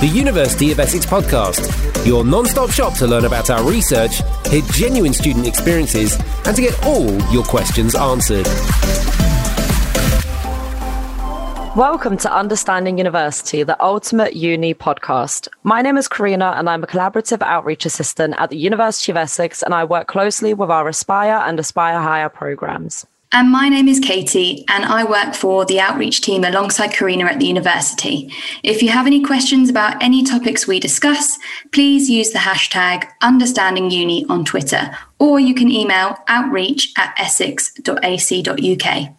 the 0.00 0.06
University 0.06 0.70
of 0.70 0.78
Essex 0.78 1.04
podcast, 1.04 2.06
your 2.06 2.24
non 2.24 2.46
stop 2.46 2.70
shop 2.70 2.94
to 2.94 3.06
learn 3.08 3.24
about 3.24 3.50
our 3.50 3.68
research, 3.68 4.22
hear 4.46 4.62
genuine 4.70 5.12
student 5.12 5.44
experiences, 5.44 6.16
and 6.46 6.54
to 6.54 6.62
get 6.62 6.86
all 6.86 7.10
your 7.32 7.42
questions 7.42 7.96
answered. 7.96 8.46
Welcome 11.76 12.16
to 12.18 12.32
Understanding 12.32 12.96
University, 12.98 13.64
the 13.64 13.80
ultimate 13.82 14.36
uni 14.36 14.72
podcast. 14.72 15.48
My 15.64 15.82
name 15.82 15.96
is 15.96 16.06
Karina 16.06 16.54
and 16.56 16.70
I'm 16.70 16.84
a 16.84 16.86
collaborative 16.86 17.42
outreach 17.42 17.84
assistant 17.84 18.34
at 18.38 18.50
the 18.50 18.56
University 18.56 19.10
of 19.10 19.16
Essex 19.16 19.64
and 19.64 19.74
I 19.74 19.82
work 19.82 20.06
closely 20.06 20.54
with 20.54 20.70
our 20.70 20.86
Aspire 20.86 21.42
and 21.44 21.58
Aspire 21.58 22.00
Higher 22.00 22.28
programs. 22.28 23.04
And 23.30 23.50
my 23.50 23.68
name 23.68 23.88
is 23.88 24.00
Katie, 24.00 24.64
and 24.68 24.86
I 24.86 25.04
work 25.04 25.34
for 25.34 25.66
the 25.66 25.80
outreach 25.80 26.22
team 26.22 26.44
alongside 26.44 26.94
Karina 26.94 27.26
at 27.26 27.38
the 27.38 27.46
university. 27.46 28.32
If 28.62 28.82
you 28.82 28.88
have 28.88 29.06
any 29.06 29.22
questions 29.22 29.68
about 29.68 30.02
any 30.02 30.24
topics 30.24 30.66
we 30.66 30.80
discuss, 30.80 31.38
please 31.70 32.08
use 32.08 32.30
the 32.30 32.38
hashtag 32.38 33.06
understandinguni 33.22 34.24
on 34.30 34.46
Twitter, 34.46 34.96
or 35.18 35.38
you 35.38 35.54
can 35.54 35.70
email 35.70 36.16
outreach 36.26 36.90
at 36.96 37.14
essex.ac.uk. 37.18 39.14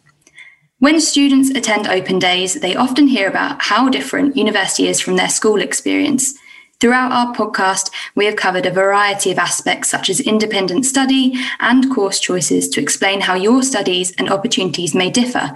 When 0.79 1.01
students 1.01 1.51
attend 1.51 1.87
open 1.87 2.17
days, 2.17 2.61
they 2.61 2.75
often 2.75 3.07
hear 3.07 3.27
about 3.27 3.61
how 3.61 3.89
different 3.89 4.35
university 4.35 4.87
is 4.87 4.99
from 4.99 5.17
their 5.17 5.29
school 5.29 5.61
experience. 5.61 6.33
Throughout 6.79 7.11
our 7.11 7.35
podcast, 7.35 7.91
we 8.15 8.23
have 8.23 8.37
covered 8.37 8.65
a 8.65 8.71
variety 8.71 9.31
of 9.31 9.37
aspects 9.37 9.89
such 9.89 10.09
as 10.09 10.21
independent 10.21 10.85
study 10.85 11.33
and 11.59 11.93
course 11.93 12.21
choices 12.21 12.69
to 12.69 12.81
explain 12.81 13.19
how 13.19 13.35
your 13.35 13.63
studies 13.63 14.13
and 14.17 14.29
opportunities 14.31 14.95
may 14.95 15.09
differ. 15.09 15.51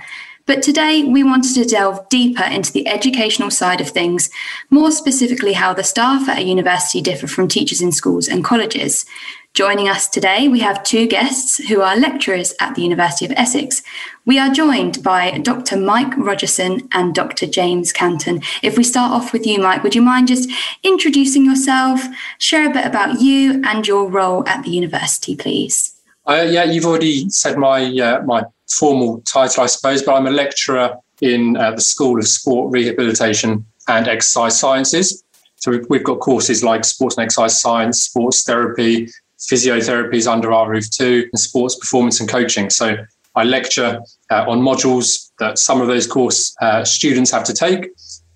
But 0.46 0.62
today, 0.62 1.06
we 1.06 1.24
wanted 1.24 1.54
to 1.54 1.64
delve 1.64 2.10
deeper 2.10 2.44
into 2.44 2.74
the 2.74 2.86
educational 2.90 3.52
side 3.52 3.80
of 3.80 3.88
things, 3.88 4.30
more 4.70 4.92
specifically, 4.92 5.54
how 5.54 5.74
the 5.74 5.86
staff 5.86 6.28
at 6.28 6.40
a 6.40 6.44
university 6.44 7.00
differ 7.00 7.28
from 7.28 7.48
teachers 7.48 7.80
in 7.80 7.94
schools 7.94 8.28
and 8.28 8.44
colleges. 8.44 9.06
Joining 9.54 9.88
us 9.88 10.08
today, 10.10 10.48
we 10.48 10.62
have 10.62 10.82
two 10.82 11.06
guests 11.06 11.58
who 11.68 11.82
are 11.82 11.96
lecturers 11.96 12.56
at 12.60 12.74
the 12.74 12.82
University 12.82 13.26
of 13.26 13.32
Essex. 13.34 13.84
We 14.26 14.40
are 14.40 14.52
joined 14.52 15.04
by 15.04 15.38
Dr. 15.38 15.78
Mike 15.78 16.18
Rogerson 16.18 16.88
and 16.92 17.14
Dr. 17.14 17.46
James 17.46 17.92
Canton. 17.92 18.42
If 18.64 18.80
we 18.80 18.84
start 18.84 19.12
off 19.12 19.32
with 19.32 19.46
you, 19.46 19.60
Mike, 19.60 19.84
would 19.84 19.94
you 19.94 20.02
mind 20.02 20.28
just 20.28 20.50
introducing 20.82 21.46
yourself, 21.46 22.04
share 22.40 22.68
a 22.68 22.74
bit 22.74 22.88
about 22.88 23.22
you 23.22 23.62
and 23.64 23.88
your 23.88 24.10
role 24.10 24.44
at 24.50 24.64
the 24.64 24.72
university, 24.72 25.36
please? 25.36 26.02
Uh, 26.28 26.48
yeah, 26.50 26.64
you've 26.64 26.86
already 26.86 27.30
said 27.30 27.56
my 27.56 27.84
uh, 28.00 28.24
my 28.24 28.44
formal 28.68 29.22
title, 29.22 29.62
I 29.62 29.68
suppose, 29.68 30.02
but 30.02 30.16
I'm 30.16 30.26
a 30.26 30.32
lecturer 30.32 30.98
in 31.22 31.58
uh, 31.58 31.76
the 31.76 31.82
School 31.82 32.18
of 32.18 32.28
Sport 32.28 32.72
Rehabilitation 32.72 33.68
and 33.88 34.08
Exercise 34.08 34.60
Sciences. 34.60 35.24
So 35.58 35.80
we've, 35.90 36.04
got 36.04 36.20
courses 36.20 36.62
like 36.62 36.84
sports 36.84 37.16
and 37.16 37.24
exercise 37.24 37.62
science, 37.62 38.04
sports 38.04 38.44
therapy, 38.44 39.08
physiotherapy 39.52 40.16
is 40.16 40.28
under 40.28 40.52
our 40.52 40.70
roof 40.70 40.90
too, 40.90 41.28
and 41.32 41.40
sports 41.40 41.76
performance 41.76 42.20
and 42.20 42.30
coaching. 42.30 42.70
So 42.70 42.98
I 43.36 43.44
lecture 43.44 44.02
uh, 44.30 44.46
on 44.48 44.62
modules 44.62 45.32
that 45.40 45.58
some 45.58 45.82
of 45.82 45.88
those 45.88 46.08
course 46.08 46.56
uh, 46.62 46.84
students 46.86 47.32
have 47.32 47.44
to 47.46 47.54
take, 47.54 47.86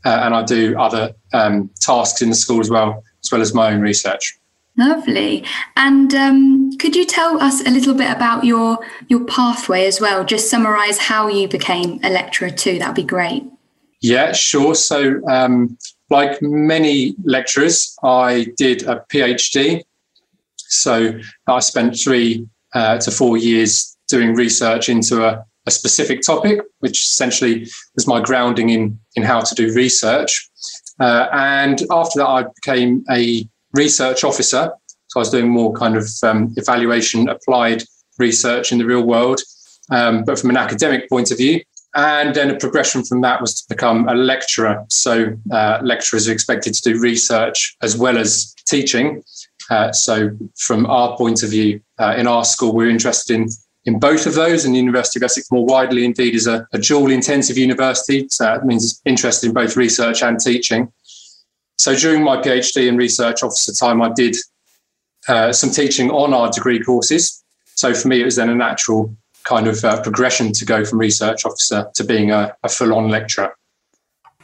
uh, 0.06 0.22
and 0.24 0.34
I 0.34 0.44
do 0.44 0.78
other 0.78 1.14
um, 1.34 1.70
tasks 1.80 2.22
in 2.22 2.30
the 2.30 2.36
school 2.36 2.60
as 2.60 2.70
well, 2.70 3.04
as 3.24 3.32
well 3.32 3.42
as 3.42 3.54
my 3.54 3.74
own 3.74 3.82
research. 3.82 4.38
Lovely. 4.78 5.44
And 5.76 6.14
um, 6.14 6.78
could 6.78 6.96
you 6.96 7.04
tell 7.04 7.42
us 7.42 7.66
a 7.66 7.72
little 7.72 7.96
bit 7.96 8.12
about 8.12 8.44
your 8.44 8.78
your 9.08 9.26
pathway 9.26 9.88
as 9.88 10.00
well? 10.00 10.24
Just 10.24 10.52
summarise 10.52 11.00
how 11.00 11.28
you 11.28 11.48
became 11.48 12.00
a 12.04 12.10
lecturer 12.10 12.52
too. 12.52 12.78
That'd 12.78 12.96
be 12.96 13.04
great. 13.04 13.44
Yeah, 14.02 14.34
sure. 14.34 14.76
So, 14.76 15.20
um, 15.28 15.78
like 16.12 16.40
many 16.44 17.16
lecturers, 17.24 17.98
I 18.04 18.48
did 18.56 18.84
a 18.84 19.04
PhD 19.10 19.84
so 20.70 21.20
I 21.48 21.60
spent 21.60 21.98
three 21.98 22.48
uh, 22.74 22.98
to 23.00 23.12
four 23.12 23.38
years 23.38 23.98
doing 24.08 24.36
research 24.36 24.90
into 24.90 25.26
a, 25.26 25.46
a, 25.66 25.72
specific 25.72 26.22
topic, 26.22 26.62
which 26.80 27.00
essentially 27.00 27.68
was 27.96 28.08
my 28.08 28.22
grounding 28.22 28.70
in 28.70 29.00
in 29.16 29.24
how 29.24 29.42
to 29.42 29.56
do 29.56 29.74
research. 29.74 30.50
Uh, 31.00 31.28
and 31.32 31.84
after 31.92 32.20
that, 32.20 32.28
I 32.28 32.44
became 32.44 33.04
a 33.12 33.48
research 33.74 34.24
officer. 34.24 34.72
So 35.08 35.20
I 35.20 35.22
was 35.22 35.30
doing 35.30 35.50
more 35.50 35.74
kind 35.74 35.96
of 35.96 36.10
um, 36.24 36.54
evaluation, 36.58 37.30
applied 37.30 37.84
research 38.20 38.72
in 38.72 38.78
the 38.78 38.86
real 38.86 39.04
world, 39.04 39.42
um, 39.92 40.24
but 40.24 40.40
from 40.40 40.50
an 40.50 40.58
academic 40.58 41.10
point 41.10 41.32
of 41.32 41.38
view. 41.38 41.62
And 41.96 42.36
then 42.36 42.52
a 42.52 42.58
progression 42.58 43.04
from 43.04 43.22
that 43.22 43.42
was 43.42 43.62
to 43.62 43.66
become 43.74 44.08
a 44.08 44.14
lecturer. 44.14 44.86
So 44.90 45.34
uh, 45.52 45.80
lecturers 45.82 46.28
are 46.28 46.32
expected 46.32 46.74
to 46.76 46.94
do 46.94 47.00
research 47.00 47.76
as 47.82 47.98
well 47.98 48.18
as 48.18 48.54
teaching. 48.68 49.24
Uh, 49.70 49.92
so, 49.92 50.30
from 50.56 50.86
our 50.86 51.18
point 51.18 51.44
of 51.44 51.50
view, 51.50 51.82
uh, 52.00 52.16
in 52.18 52.28
our 52.28 52.46
school, 52.46 52.74
we're 52.74 52.90
interested 52.90 53.36
in 53.36 53.50
in 53.88 54.00
both 54.00 54.26
of 54.26 54.36
those, 54.36 54.66
and 54.66 54.76
the 54.76 54.80
University 54.80 55.18
of 55.18 55.24
Essex 55.24 55.50
more 55.50 55.66
widely 55.66 56.04
indeed 56.04 56.36
is 56.36 56.46
a, 56.46 56.68
a 56.74 56.78
dual 56.78 57.10
intensive 57.10 57.58
university. 57.58 58.28
So 58.30 58.44
that 58.44 58.66
means 58.66 58.84
it's 58.84 59.02
interested 59.06 59.48
in 59.48 59.54
both 59.54 59.78
research 59.78 60.22
and 60.22 60.38
teaching. 60.38 60.92
So 61.78 61.96
during 61.96 62.22
my 62.22 62.36
PhD 62.36 62.90
and 62.90 62.98
research 62.98 63.44
officer 63.44 63.74
time, 63.74 64.02
I 64.02 64.12
did 64.14 64.36
uh, 65.30 65.54
some 65.54 65.70
teaching 65.70 66.12
on 66.12 66.34
our 66.34 66.52
degree 66.52 66.84
courses. 66.84 67.42
So 67.76 67.94
for 67.94 68.10
me, 68.10 68.20
it 68.22 68.26
was 68.26 68.36
then 68.36 68.50
a 68.50 68.56
natural 68.56 69.16
kind 69.46 69.68
of 69.68 69.84
uh, 69.86 70.02
progression 70.02 70.52
to 70.52 70.66
go 70.66 70.84
from 70.84 71.00
research 71.00 71.46
officer 71.46 71.90
to 71.96 72.04
being 72.04 72.32
a, 72.32 72.54
a 72.64 72.70
full 72.70 72.94
on 72.94 73.08
lecturer. 73.08 73.57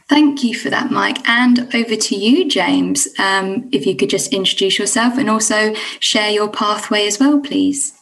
Thank 0.08 0.44
you 0.44 0.54
for 0.54 0.68
that, 0.70 0.90
Mike. 0.90 1.26
And 1.28 1.74
over 1.74 1.96
to 1.96 2.14
you, 2.14 2.48
James. 2.48 3.08
Um, 3.18 3.68
if 3.72 3.86
you 3.86 3.96
could 3.96 4.10
just 4.10 4.32
introduce 4.32 4.78
yourself 4.78 5.16
and 5.16 5.30
also 5.30 5.74
share 5.98 6.30
your 6.30 6.48
pathway 6.48 7.06
as 7.06 7.18
well, 7.18 7.40
please. 7.40 7.94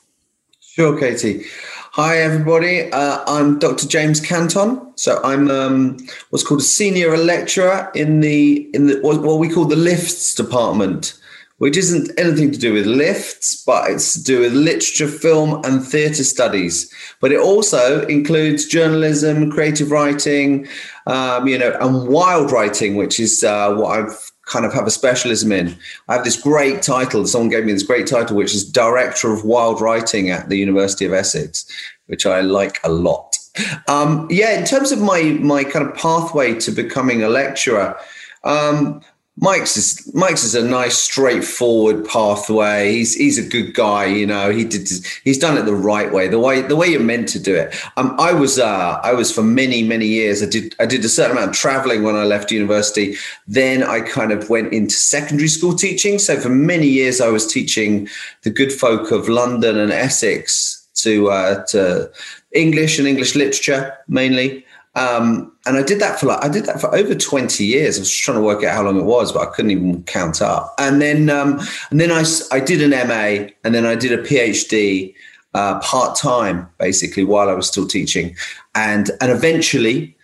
Sure, 0.61 0.99
Katie. 0.99 1.45
Hi, 1.93 2.17
everybody. 2.19 2.91
Uh, 2.91 3.23
I'm 3.27 3.59
Dr. 3.59 3.87
James 3.87 4.21
Canton. 4.21 4.81
So 4.97 5.21
I'm 5.23 5.51
um, 5.51 5.99
what's 6.31 6.43
called 6.43 6.61
a 6.61 6.65
senior 6.65 7.17
lecturer 7.17 7.93
in 7.95 8.21
the 8.21 8.69
in 8.73 8.87
the 8.87 8.99
what 9.03 9.39
we 9.39 9.49
call 9.49 9.67
the 9.67 9.77
lifts 9.77 10.35
department 10.35 11.21
which 11.63 11.77
isn't 11.77 12.11
anything 12.19 12.51
to 12.51 12.59
do 12.59 12.73
with 12.73 12.87
lifts, 12.87 13.63
but 13.65 13.89
it's 13.89 14.15
to 14.15 14.25
do 14.25 14.41
with 14.41 14.53
literature, 14.53 15.07
film, 15.07 15.65
and 15.65 15.87
theatre 15.87 16.25
studies. 16.25 16.93
But 17.21 17.31
it 17.31 17.39
also 17.39 18.05
includes 18.09 18.67
journalism, 18.67 19.49
creative 19.49 19.93
writing, 19.93 20.67
um, 21.07 21.47
you 21.47 21.57
know, 21.57 21.79
and 21.81 22.09
wild 22.09 22.51
writing, 22.51 22.97
which 22.97 23.21
is 23.21 23.45
uh, 23.45 23.75
what 23.75 23.97
I've 23.97 24.33
kind 24.47 24.65
of 24.65 24.73
have 24.73 24.89
a 24.89 24.91
specialism 24.91 25.53
in. 25.53 25.79
I 26.09 26.15
have 26.15 26.25
this 26.25 26.35
great 26.35 26.83
title. 26.83 27.25
Someone 27.29 27.49
gave 27.49 27.65
me 27.65 27.73
this 27.73 27.85
great 27.85 28.09
title, 28.09 28.37
which 28.37 28.57
is 28.57 28.69
Director 28.69 29.33
of 29.33 29.45
Wild 29.45 29.81
Writing 29.81 30.31
at 30.31 30.49
the 30.49 30.57
University 30.57 31.05
of 31.05 31.13
Essex, 31.13 31.65
which 32.07 32.27
I 32.27 32.41
like 32.41 32.81
a 32.83 32.91
lot. 32.91 33.39
Um, 33.87 34.27
yeah, 34.31 34.59
in 34.59 34.65
terms 34.65 34.91
of 34.91 35.01
my 35.01 35.39
my 35.41 35.63
kind 35.63 35.87
of 35.87 35.95
pathway 35.95 36.59
to 36.59 36.73
becoming 36.73 37.23
a 37.23 37.29
lecturer, 37.29 37.97
um, 38.43 39.01
Mike's 39.43 39.77
is 39.77 40.15
Mike's 40.15 40.45
is 40.45 40.55
a 40.55 40.63
nice, 40.63 40.97
straightforward 40.97 42.07
pathway. 42.07 42.93
He's 42.93 43.17
he's 43.17 43.39
a 43.39 43.43
good 43.43 43.75
guy, 43.75 44.05
you 44.05 44.25
know. 44.25 44.53
He 44.53 44.63
did 44.63 44.89
he's 45.25 45.37
done 45.37 45.59
it 45.59 45.65
the 45.65 45.75
right 45.75 46.13
way, 46.13 46.29
the 46.29 46.39
way 46.39 46.63
the 46.63 46.77
way 46.77 46.87
you're 46.87 47.01
meant 47.01 47.27
to 47.31 47.41
do 47.41 47.53
it. 47.57 47.75
Um, 47.97 48.15
I 48.21 48.33
was 48.33 48.61
uh, 48.61 49.01
I 49.03 49.13
was 49.15 49.35
for 49.35 49.43
many 49.43 49.83
many 49.83 50.07
years. 50.07 50.45
I 50.45 50.47
did 50.47 50.77
I 50.79 50.87
did 50.87 51.05
a 51.05 51.09
certain 51.09 51.37
amount 51.37 51.51
of 51.51 51.57
traveling 51.57 52.05
when 52.05 52.15
I 52.15 52.23
left 52.23 52.53
university. 52.53 53.17
Then 53.49 53.83
I 53.83 54.03
kind 54.03 54.31
of 54.31 54.49
went 54.49 54.73
into 54.73 54.95
secondary 54.95 55.49
school 55.49 55.75
teaching. 55.75 56.21
So 56.21 56.39
for 56.39 56.49
many 56.49 56.87
years, 56.87 57.21
I 57.21 57.29
was 57.29 57.53
teaching 57.53 58.09
the 58.43 58.51
good 58.51 58.73
folk 58.73 59.11
of 59.11 59.29
London 59.29 59.77
and 59.77 59.91
Essex 59.91 60.87
to 61.03 61.31
uh, 61.31 61.65
to 61.71 62.13
English 62.53 63.01
and 63.01 63.09
English 63.09 63.35
literature 63.35 63.93
mainly. 64.07 64.65
Um, 64.95 65.53
and 65.65 65.79
I 65.79 65.83
did 65.83 66.01
that 66.01 66.21
for 66.21 66.27
like 66.27 66.45
I 66.45 66.49
did 66.49 66.67
that 66.67 66.81
for 66.81 66.95
over 66.95 67.15
twenty 67.15 67.65
years. 67.65 67.97
I 67.97 68.01
was 68.01 68.15
trying 68.15 68.37
to 68.37 68.45
work 68.45 68.63
out 68.63 68.75
how 68.75 68.83
long 68.83 68.99
it 68.99 69.05
was, 69.05 69.33
but 69.33 69.49
I 69.49 69.51
couldn't 69.51 69.71
even 69.71 70.03
count 70.05 70.43
up. 70.43 70.75
And 70.79 71.01
then 71.01 71.31
um, 71.31 71.61
and 71.91 71.99
then 72.01 72.13
I 72.13 72.25
I 72.51 72.61
did 72.61 72.83
an 72.83 72.91
MA, 73.09 73.49
and 73.65 73.75
then 73.75 73.87
I 73.87 73.95
did 73.95 74.13
a 74.13 74.23
PhD 74.23 75.15
uh, 75.55 75.81
part 75.81 76.17
time, 76.17 76.69
basically 76.79 77.25
while 77.25 77.49
I 77.49 77.55
was 77.55 77.69
still 77.69 77.87
teaching, 77.87 78.37
and 78.75 79.11
and 79.21 79.33
eventually 79.33 80.15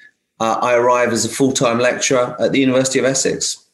uh, 0.40 0.58
I 0.60 0.74
arrived 0.74 1.12
as 1.12 1.24
a 1.24 1.30
full 1.30 1.52
time 1.52 1.78
lecturer 1.78 2.36
at 2.38 2.52
the 2.52 2.60
University 2.60 2.98
of 2.98 3.04
Essex. 3.04 3.64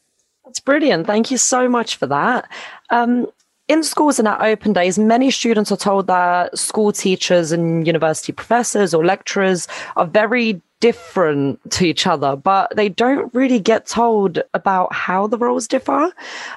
That's 0.45 0.59
brilliant. 0.59 1.07
Thank 1.07 1.29
you 1.29 1.37
so 1.37 1.67
much 1.67 1.97
for 1.97 2.07
that. 2.07 2.49
Um, 2.89 3.27
in 3.67 3.83
schools 3.83 4.19
and 4.19 4.27
at 4.27 4.41
open 4.41 4.73
days, 4.73 4.99
many 4.99 5.31
students 5.31 5.71
are 5.71 5.77
told 5.77 6.07
that 6.07 6.57
school 6.57 6.91
teachers 6.91 7.51
and 7.51 7.85
university 7.87 8.31
professors 8.31 8.93
or 8.93 9.03
lecturers 9.03 9.67
are 9.95 10.05
very 10.05 10.61
different 10.79 11.59
to 11.71 11.85
each 11.85 12.05
other, 12.05 12.35
but 12.35 12.75
they 12.75 12.89
don't 12.89 13.33
really 13.33 13.59
get 13.59 13.85
told 13.85 14.41
about 14.53 14.93
how 14.93 15.27
the 15.27 15.37
roles 15.37 15.67
differ. 15.67 16.11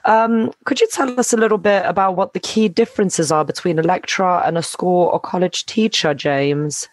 Um, 0.04 0.52
could 0.64 0.80
you 0.80 0.88
tell 0.88 1.18
us 1.18 1.32
a 1.32 1.36
little 1.36 1.58
bit 1.58 1.84
about 1.86 2.16
what 2.16 2.32
the 2.32 2.40
key 2.40 2.68
differences 2.68 3.32
are 3.32 3.44
between 3.44 3.78
a 3.78 3.82
lecturer 3.82 4.42
and 4.44 4.58
a 4.58 4.62
school 4.62 5.06
or 5.06 5.20
college 5.20 5.66
teacher, 5.66 6.14
James? 6.14 6.88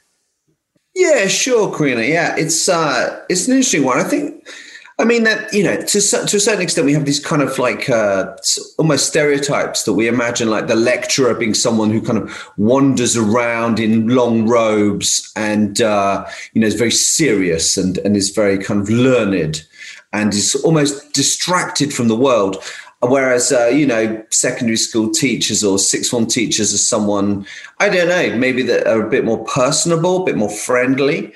Yeah, 0.95 1.27
sure, 1.27 1.75
Karina. 1.77 2.03
Yeah, 2.03 2.35
it's 2.37 2.69
uh, 2.69 3.21
it's 3.29 3.47
an 3.47 3.53
interesting 3.55 3.83
one. 3.83 3.99
I 3.99 4.03
think 4.03 4.47
I 4.97 5.03
mean 5.03 5.23
that 5.23 5.53
you 5.53 5.63
know 5.63 5.75
to 5.75 5.99
to 6.01 6.37
a 6.37 6.39
certain 6.39 6.61
extent 6.61 6.85
we 6.85 6.93
have 6.93 7.05
these 7.05 7.19
kind 7.19 7.41
of 7.41 7.59
like 7.59 7.89
uh, 7.89 8.33
almost 8.77 9.07
stereotypes 9.07 9.83
that 9.83 9.93
we 9.93 10.07
imagine 10.07 10.49
like 10.49 10.67
the 10.67 10.75
lecturer 10.75 11.33
being 11.33 11.53
someone 11.53 11.89
who 11.89 12.01
kind 12.01 12.17
of 12.17 12.51
wanders 12.57 13.17
around 13.17 13.79
in 13.79 14.07
long 14.07 14.47
robes 14.47 15.31
and 15.35 15.81
uh, 15.81 16.25
you 16.53 16.61
know 16.61 16.67
is 16.67 16.75
very 16.75 16.91
serious 16.91 17.75
and 17.75 17.97
and 17.99 18.15
is 18.15 18.29
very 18.29 18.57
kind 18.57 18.81
of 18.81 18.89
learned 18.89 19.65
and 20.13 20.33
is 20.33 20.55
almost 20.63 21.13
distracted 21.13 21.93
from 21.93 22.07
the 22.07 22.15
world. 22.15 22.63
Whereas, 23.01 23.51
uh, 23.51 23.67
you 23.67 23.85
know, 23.85 24.23
secondary 24.31 24.77
school 24.77 25.11
teachers 25.11 25.63
or 25.63 25.77
sixth 25.77 26.09
form 26.09 26.25
teachers 26.25 26.73
are 26.73 26.77
someone, 26.77 27.45
I 27.79 27.89
don't 27.89 28.07
know, 28.07 28.35
maybe 28.37 28.63
that 28.63 28.87
are 28.87 29.05
a 29.05 29.09
bit 29.09 29.25
more 29.25 29.43
personable, 29.45 30.23
a 30.23 30.25
bit 30.25 30.37
more 30.37 30.49
friendly. 30.49 31.33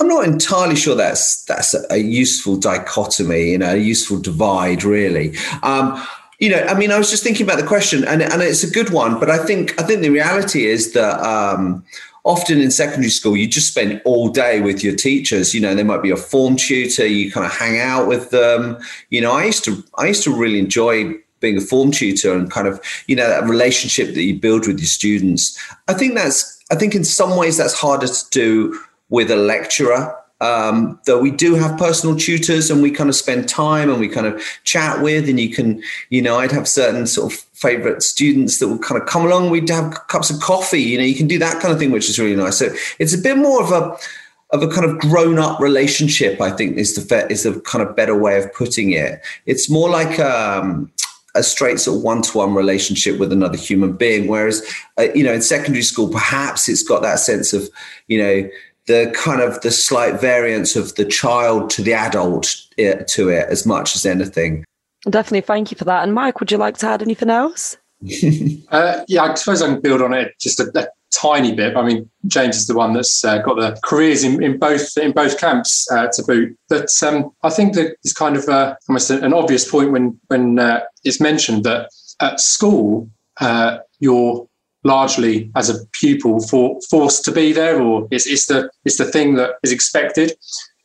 I'm 0.00 0.08
not 0.08 0.24
entirely 0.24 0.76
sure 0.76 0.94
that's 0.94 1.44
that's 1.44 1.74
a, 1.90 1.98
useful 1.98 2.56
dichotomy, 2.56 3.50
you 3.50 3.58
know, 3.58 3.74
a 3.74 3.76
useful 3.76 4.18
divide, 4.18 4.84
really. 4.84 5.34
Um, 5.62 6.02
you 6.38 6.48
know, 6.50 6.62
I 6.68 6.74
mean, 6.78 6.92
I 6.92 6.98
was 6.98 7.10
just 7.10 7.24
thinking 7.24 7.44
about 7.44 7.58
the 7.60 7.66
question, 7.66 8.04
and 8.04 8.22
and 8.22 8.40
it's 8.42 8.62
a 8.62 8.70
good 8.70 8.90
one, 8.90 9.18
but 9.18 9.28
I 9.28 9.38
think 9.44 9.78
I 9.80 9.84
think 9.84 10.02
the 10.02 10.10
reality 10.10 10.66
is 10.66 10.92
that 10.92 11.20
um, 11.20 11.84
often 12.24 12.60
in 12.60 12.70
secondary 12.70 13.10
school, 13.10 13.36
you 13.36 13.48
just 13.48 13.68
spend 13.68 14.00
all 14.04 14.28
day 14.28 14.60
with 14.60 14.84
your 14.84 14.94
teachers. 14.94 15.52
You 15.52 15.60
know, 15.60 15.74
they 15.74 15.82
might 15.82 16.02
be 16.02 16.10
a 16.10 16.16
form 16.16 16.56
tutor. 16.56 17.06
You 17.06 17.32
kind 17.32 17.46
of 17.46 17.52
hang 17.52 17.80
out 17.80 18.06
with 18.06 18.30
them. 18.30 18.78
You 19.10 19.20
know, 19.20 19.32
I 19.32 19.46
used 19.46 19.64
to 19.64 19.82
I 19.96 20.06
used 20.06 20.22
to 20.24 20.34
really 20.34 20.60
enjoy 20.60 21.14
being 21.40 21.56
a 21.56 21.60
form 21.60 21.90
tutor 21.90 22.34
and 22.34 22.50
kind 22.50 22.68
of 22.68 22.80
you 23.06 23.16
know 23.16 23.28
that 23.28 23.48
relationship 23.48 24.14
that 24.14 24.22
you 24.22 24.38
build 24.38 24.66
with 24.66 24.78
your 24.78 24.86
students. 24.86 25.58
I 25.88 25.94
think 25.94 26.14
that's 26.14 26.62
I 26.70 26.76
think 26.76 26.94
in 26.94 27.04
some 27.04 27.36
ways 27.36 27.56
that's 27.56 27.74
harder 27.74 28.06
to 28.06 28.30
do 28.30 28.80
with 29.08 29.30
a 29.30 29.36
lecturer. 29.36 30.14
Um, 30.40 31.00
though 31.04 31.20
we 31.20 31.32
do 31.32 31.56
have 31.56 31.78
personal 31.78 32.14
tutors 32.14 32.70
and 32.70 32.80
we 32.80 32.92
kind 32.92 33.10
of 33.10 33.16
spend 33.16 33.48
time 33.48 33.90
and 33.90 33.98
we 33.98 34.06
kind 34.06 34.26
of 34.26 34.40
chat 34.62 35.02
with, 35.02 35.28
and 35.28 35.40
you 35.40 35.50
can, 35.50 35.82
you 36.10 36.22
know, 36.22 36.38
I'd 36.38 36.52
have 36.52 36.68
certain 36.68 37.08
sort 37.08 37.32
of 37.32 37.38
favorite 37.54 38.04
students 38.04 38.58
that 38.58 38.68
would 38.68 38.82
kind 38.82 39.00
of 39.00 39.08
come 39.08 39.26
along. 39.26 39.50
We'd 39.50 39.68
have 39.68 40.06
cups 40.06 40.30
of 40.30 40.40
coffee, 40.40 40.80
you 40.80 40.96
know, 40.96 41.04
you 41.04 41.16
can 41.16 41.26
do 41.26 41.40
that 41.40 41.60
kind 41.60 41.72
of 41.72 41.80
thing, 41.80 41.90
which 41.90 42.08
is 42.08 42.20
really 42.20 42.36
nice. 42.36 42.58
So 42.58 42.68
it's 43.00 43.14
a 43.14 43.18
bit 43.18 43.36
more 43.36 43.60
of 43.60 43.72
a, 43.72 43.96
of 44.50 44.62
a 44.62 44.68
kind 44.68 44.88
of 44.88 44.98
grown 44.98 45.38
up 45.38 45.58
relationship, 45.60 46.40
I 46.40 46.50
think 46.50 46.78
is 46.78 46.94
the 46.94 47.26
is 47.28 47.42
the 47.42 47.60
kind 47.60 47.86
of 47.86 47.96
better 47.96 48.16
way 48.16 48.38
of 48.38 48.52
putting 48.54 48.92
it. 48.92 49.20
It's 49.44 49.68
more 49.68 49.90
like 49.90 50.18
um, 50.20 50.90
a 51.34 51.42
straight 51.42 51.80
sort 51.80 51.98
of 51.98 52.02
one 52.02 52.22
to 52.22 52.38
one 52.38 52.54
relationship 52.54 53.18
with 53.18 53.32
another 53.32 53.58
human 53.58 53.92
being. 53.92 54.26
Whereas, 54.26 54.62
uh, 54.98 55.08
you 55.14 55.22
know, 55.22 55.32
in 55.32 55.42
secondary 55.42 55.82
school, 55.82 56.08
perhaps 56.08 56.68
it's 56.68 56.82
got 56.82 57.02
that 57.02 57.18
sense 57.18 57.52
of, 57.52 57.68
you 58.06 58.18
know, 58.22 58.48
the 58.88 59.12
kind 59.14 59.40
of 59.40 59.60
the 59.60 59.70
slight 59.70 60.20
variance 60.20 60.74
of 60.74 60.94
the 60.96 61.04
child 61.04 61.70
to 61.70 61.82
the 61.82 61.94
adult 61.94 62.56
uh, 62.78 63.04
to 63.06 63.28
it 63.28 63.48
as 63.48 63.64
much 63.64 63.94
as 63.94 64.04
anything. 64.04 64.64
Definitely, 65.08 65.42
thank 65.42 65.70
you 65.70 65.76
for 65.76 65.84
that. 65.84 66.02
And 66.02 66.12
Mike, 66.12 66.40
would 66.40 66.50
you 66.50 66.58
like 66.58 66.76
to 66.78 66.88
add 66.88 67.02
anything 67.02 67.30
else? 67.30 67.76
uh, 68.70 69.04
yeah, 69.06 69.22
I 69.22 69.34
suppose 69.34 69.62
I 69.62 69.68
can 69.68 69.80
build 69.80 70.02
on 70.02 70.12
it 70.12 70.34
just 70.40 70.58
a, 70.58 70.70
a 70.74 70.88
tiny 71.12 71.54
bit. 71.54 71.76
I 71.76 71.82
mean, 71.82 72.08
James 72.26 72.56
is 72.56 72.66
the 72.66 72.76
one 72.76 72.94
that's 72.94 73.24
uh, 73.24 73.38
got 73.38 73.56
the 73.56 73.78
careers 73.84 74.24
in, 74.24 74.42
in 74.42 74.58
both 74.58 74.96
in 74.96 75.12
both 75.12 75.38
camps 75.38 75.86
uh, 75.90 76.08
to 76.08 76.22
boot. 76.24 76.56
But 76.68 76.90
um, 77.02 77.30
I 77.42 77.50
think 77.50 77.74
that 77.74 77.96
it's 78.04 78.12
kind 78.12 78.36
of 78.36 78.48
uh, 78.48 78.74
almost 78.88 79.10
an 79.10 79.32
obvious 79.32 79.68
point 79.70 79.92
when 79.92 80.18
when 80.28 80.58
uh, 80.58 80.80
it's 81.04 81.20
mentioned 81.20 81.64
that 81.64 81.90
at 82.20 82.40
school 82.40 83.08
uh, 83.40 83.78
you're 84.00 84.48
largely 84.84 85.50
as 85.56 85.70
a 85.70 85.84
pupil 85.92 86.40
for, 86.40 86.80
forced 86.90 87.24
to 87.24 87.32
be 87.32 87.52
there, 87.52 87.80
or 87.80 88.06
it's, 88.10 88.26
it's 88.26 88.46
the 88.46 88.70
it's 88.84 88.98
the 88.98 89.04
thing 89.04 89.34
that 89.34 89.52
is 89.62 89.72
expected. 89.72 90.32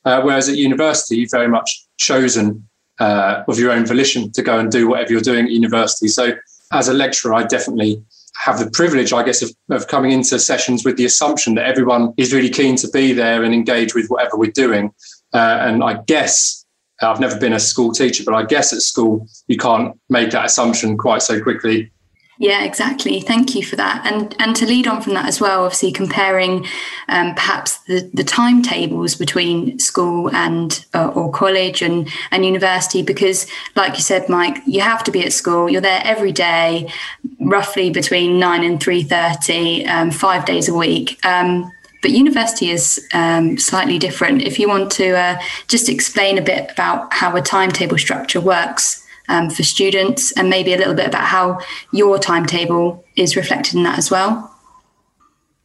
Uh, 0.06 0.22
whereas 0.22 0.50
at 0.50 0.57
university, 0.57 1.18
you've 1.18 1.31
very 1.31 1.48
much 1.48 1.86
chosen 1.98 2.68
uh, 3.00 3.44
of 3.48 3.57
your 3.57 3.72
own 3.72 3.86
volition 3.86 4.31
to 4.31 4.42
go 4.42 4.60
and 4.60 4.72
do 4.72 4.88
whatever 4.88 5.13
you're 5.13 5.22
doing 5.22 5.45
at 5.45 5.51
university. 5.51 6.07
So 6.07 6.34
as 6.74 6.90
a 6.90 6.94
lecturer, 6.94 7.34
I 7.34 7.44
definitely 7.44 8.04
have 8.36 8.60
the 8.60 8.69
privilege, 8.72 9.13
I 9.13 9.24
guess, 9.24 9.42
of, 9.42 9.51
of 9.69 9.88
coming 9.88 10.12
into 10.12 10.40
sessions 10.40 10.84
with 10.84 10.98
the 10.98 11.06
assumption 11.06 11.56
that 11.56 11.66
everyone 11.66 12.13
is 12.18 12.34
really 12.34 12.50
keen 12.50 12.75
to 12.78 12.90
be 12.90 13.13
there 13.13 13.44
and 13.44 13.54
engage 13.54 13.95
with 13.95 14.07
whatever 14.07 14.38
we're 14.38 14.51
doing. 14.51 14.92
Uh, 15.34 15.60
and 15.62 15.84
I 15.84 16.01
guess 16.07 16.66
I've 17.01 17.19
never 17.19 17.40
been 17.40 17.54
a 17.54 17.60
school 17.60 17.94
teacher, 17.94 18.24
but 18.25 18.34
I 18.34 18.44
guess 18.44 18.74
at 18.74 18.81
school 18.81 19.28
you 19.48 19.57
can't 19.57 19.98
make 20.10 20.31
that 20.31 20.45
assumption 20.45 20.98
quite 20.98 21.22
so 21.22 21.42
quickly 21.42 21.92
yeah, 22.39 22.63
exactly. 22.63 23.21
Thank 23.21 23.56
you 23.56 23.63
for 23.63 23.75
that. 23.75 24.06
And 24.12 24.35
and 24.39 24.56
to 24.56 24.65
lead 24.65 24.88
on 24.88 25.01
from 25.01 25.13
that 25.13 25.27
as 25.27 25.39
well, 25.39 25.65
obviously 25.65 25.91
comparing 25.91 26.65
um, 27.07 27.35
perhaps 27.35 27.77
the, 27.83 28.09
the 28.13 28.24
timetables 28.24 29.15
between 29.15 29.77
school 29.77 30.31
and 30.31 30.83
uh, 30.95 31.09
or 31.09 31.31
college 31.31 31.81
and 31.81 32.09
and 32.31 32.44
university, 32.44 33.03
because 33.03 33.45
like 33.75 33.94
you 33.94 34.01
said, 34.01 34.30
Mike, 34.30 34.57
you 34.65 34.81
have 34.81 35.03
to 35.03 35.12
be 35.12 35.24
at 35.24 35.31
school. 35.31 35.69
You're 35.69 35.81
there 35.81 36.01
every 36.03 36.31
day, 36.31 36.91
roughly 37.39 37.91
between 37.91 38.39
nine 38.39 38.63
and 38.63 38.81
three 38.81 39.03
thirty, 39.03 39.85
um, 39.85 40.09
five 40.09 40.45
days 40.45 40.68
a 40.68 40.74
week. 40.74 41.24
Um, 41.24 41.71
but 42.01 42.12
university 42.12 42.69
is 42.69 43.07
um, 43.13 43.57
slightly 43.57 43.97
different. 43.97 44.41
If 44.41 44.59
you 44.59 44.68
want 44.68 44.91
to 44.94 45.18
uh, 45.18 45.41
just 45.68 45.88
explain 45.88 46.38
a 46.38 46.41
bit 46.41 46.69
about 46.71 47.13
how 47.13 47.35
a 47.35 47.41
timetable 47.41 47.97
structure 47.97 48.41
works 48.41 49.02
um, 49.29 49.49
for 49.49 49.63
students 49.63 50.31
and 50.33 50.49
maybe 50.49 50.73
a 50.73 50.77
little 50.77 50.93
bit 50.93 51.07
about 51.07 51.25
how 51.25 51.59
your 51.91 52.19
timetable 52.19 53.03
is 53.15 53.35
reflected 53.35 53.75
in 53.75 53.83
that 53.83 53.97
as 53.97 54.11
well? 54.11 54.49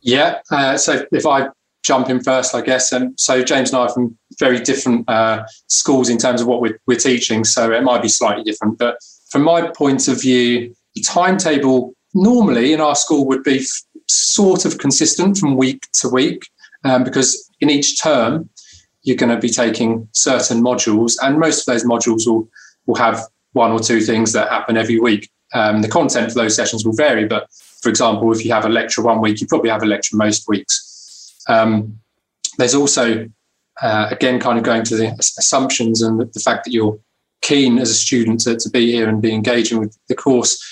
Yeah. 0.01 0.41
Uh, 0.51 0.77
so 0.77 1.07
if 1.13 1.27
I 1.27 1.49
jump 1.83 2.09
in 2.09 2.23
first, 2.23 2.55
I 2.55 2.61
guess. 2.61 2.93
And 2.93 3.19
so 3.19 3.43
James 3.43 3.71
and 3.71 3.79
I 3.79 3.83
are 3.83 3.89
from 3.89 4.17
very 4.39 4.61
different 4.61 5.09
uh, 5.09 5.45
schools 5.69 6.09
in 6.09 6.19
terms 6.19 6.41
of 6.41 6.47
what 6.47 6.61
we're, 6.61 6.79
we're 6.87 6.99
teaching. 6.99 7.45
So 7.45 7.73
it 7.73 7.83
might 7.83 8.03
be 8.03 8.09
slightly 8.09 8.45
different. 8.45 8.79
But 8.79 8.99
from 9.31 9.43
my 9.43 9.69
point 9.69 10.09
of 10.09 10.21
view, 10.21 10.75
the 10.95 11.03
timetable 11.03 11.95
normally 12.15 12.73
in 12.73 12.81
our 12.81 12.95
school 12.95 13.27
would 13.27 13.43
be 13.43 13.59
f- 13.59 13.83
sort 14.07 14.65
of 14.65 14.79
consistent 14.79 15.37
from 15.37 15.57
week 15.57 15.87
to 15.95 16.09
week 16.09 16.49
um, 16.85 17.05
because 17.05 17.51
in 17.61 17.71
each 17.71 18.01
term, 18.01 18.49
you're 19.03 19.17
going 19.17 19.35
to 19.35 19.41
be 19.41 19.49
taking 19.49 20.09
certain 20.13 20.63
modules, 20.63 21.15
and 21.23 21.39
most 21.39 21.61
of 21.61 21.73
those 21.73 21.85
modules 21.85 22.27
will, 22.27 22.49
will 22.87 22.97
have 22.97 23.23
one 23.59 23.73
or 23.73 23.81
two 23.81 24.01
things 24.01 24.33
that 24.33 24.49
happen 24.49 24.77
every 24.77 24.99
week. 24.99 25.29
Um, 25.53 25.83
the 25.83 25.89
content 25.89 26.31
for 26.31 26.39
those 26.39 26.55
sessions 26.55 26.85
will 26.85 26.95
vary, 26.95 27.27
but 27.27 27.49
for 27.83 27.89
example, 27.89 28.33
if 28.33 28.45
you 28.45 28.53
have 28.53 28.65
a 28.65 28.69
lecture 28.69 29.03
one 29.03 29.21
week, 29.21 29.41
you 29.41 29.47
probably 29.47 29.71
have 29.71 29.83
a 29.83 29.87
lecture 29.87 30.17
most 30.17 30.49
weeks. 30.49 31.35
Um, 31.49 31.99
there's 32.59 32.75
also, 32.75 33.29
uh, 33.81 34.09
again, 34.11 34.41
kind 34.41 34.59
of 34.59 34.65
going 34.65 34.85
to 34.85 34.97
the 34.97 35.09
assumptions 35.39 36.03
and 36.03 36.21
the, 36.21 36.41
fact 36.41 36.65
that 36.65 36.73
you're 36.73 36.99
keen 37.41 37.79
as 37.79 37.91
a 37.91 37.95
student 37.95 38.41
to, 38.41 38.57
to, 38.57 38.71
be 38.71 38.93
here 38.93 39.09
and 39.09 39.23
be 39.23 39.33
engaging 39.33 39.79
with 39.79 39.97
the 40.09 40.15
course. 40.15 40.63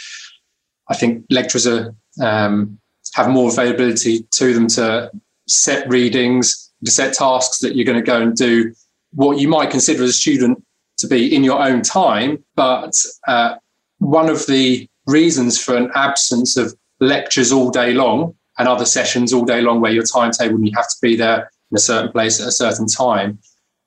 I 0.88 0.96
think 0.96 1.24
lecturers 1.30 1.66
are, 1.66 1.94
um, 2.20 2.78
have 3.14 3.28
more 3.28 3.50
availability 3.50 4.26
to 4.32 4.52
them 4.52 4.66
to 4.68 5.10
set 5.46 5.88
readings, 5.88 6.72
to 6.84 6.90
set 6.90 7.14
tasks 7.14 7.60
that 7.60 7.76
you're 7.76 7.86
going 7.86 8.02
to 8.04 8.04
go 8.04 8.20
and 8.20 8.36
do. 8.36 8.74
What 9.12 9.38
you 9.38 9.48
might 9.48 9.70
consider 9.70 10.02
as 10.02 10.10
a 10.10 10.12
student 10.12 10.62
to 10.98 11.06
be 11.06 11.34
in 11.34 11.44
your 11.44 11.62
own 11.62 11.82
time. 11.82 12.44
But 12.54 12.94
uh, 13.26 13.56
one 13.98 14.28
of 14.28 14.46
the 14.46 14.88
reasons 15.06 15.62
for 15.62 15.76
an 15.76 15.90
absence 15.94 16.56
of 16.56 16.74
lectures 17.00 17.52
all 17.52 17.70
day 17.70 17.92
long 17.92 18.34
and 18.58 18.68
other 18.68 18.84
sessions 18.84 19.32
all 19.32 19.44
day 19.44 19.60
long 19.60 19.80
where 19.80 19.92
your 19.92 20.04
timetable 20.04 20.56
and 20.56 20.66
you 20.66 20.72
have 20.74 20.88
to 20.88 20.96
be 21.00 21.16
there 21.16 21.50
in 21.70 21.76
a 21.76 21.80
certain 21.80 22.10
place 22.10 22.40
at 22.40 22.48
a 22.48 22.52
certain 22.52 22.86
time 22.86 23.38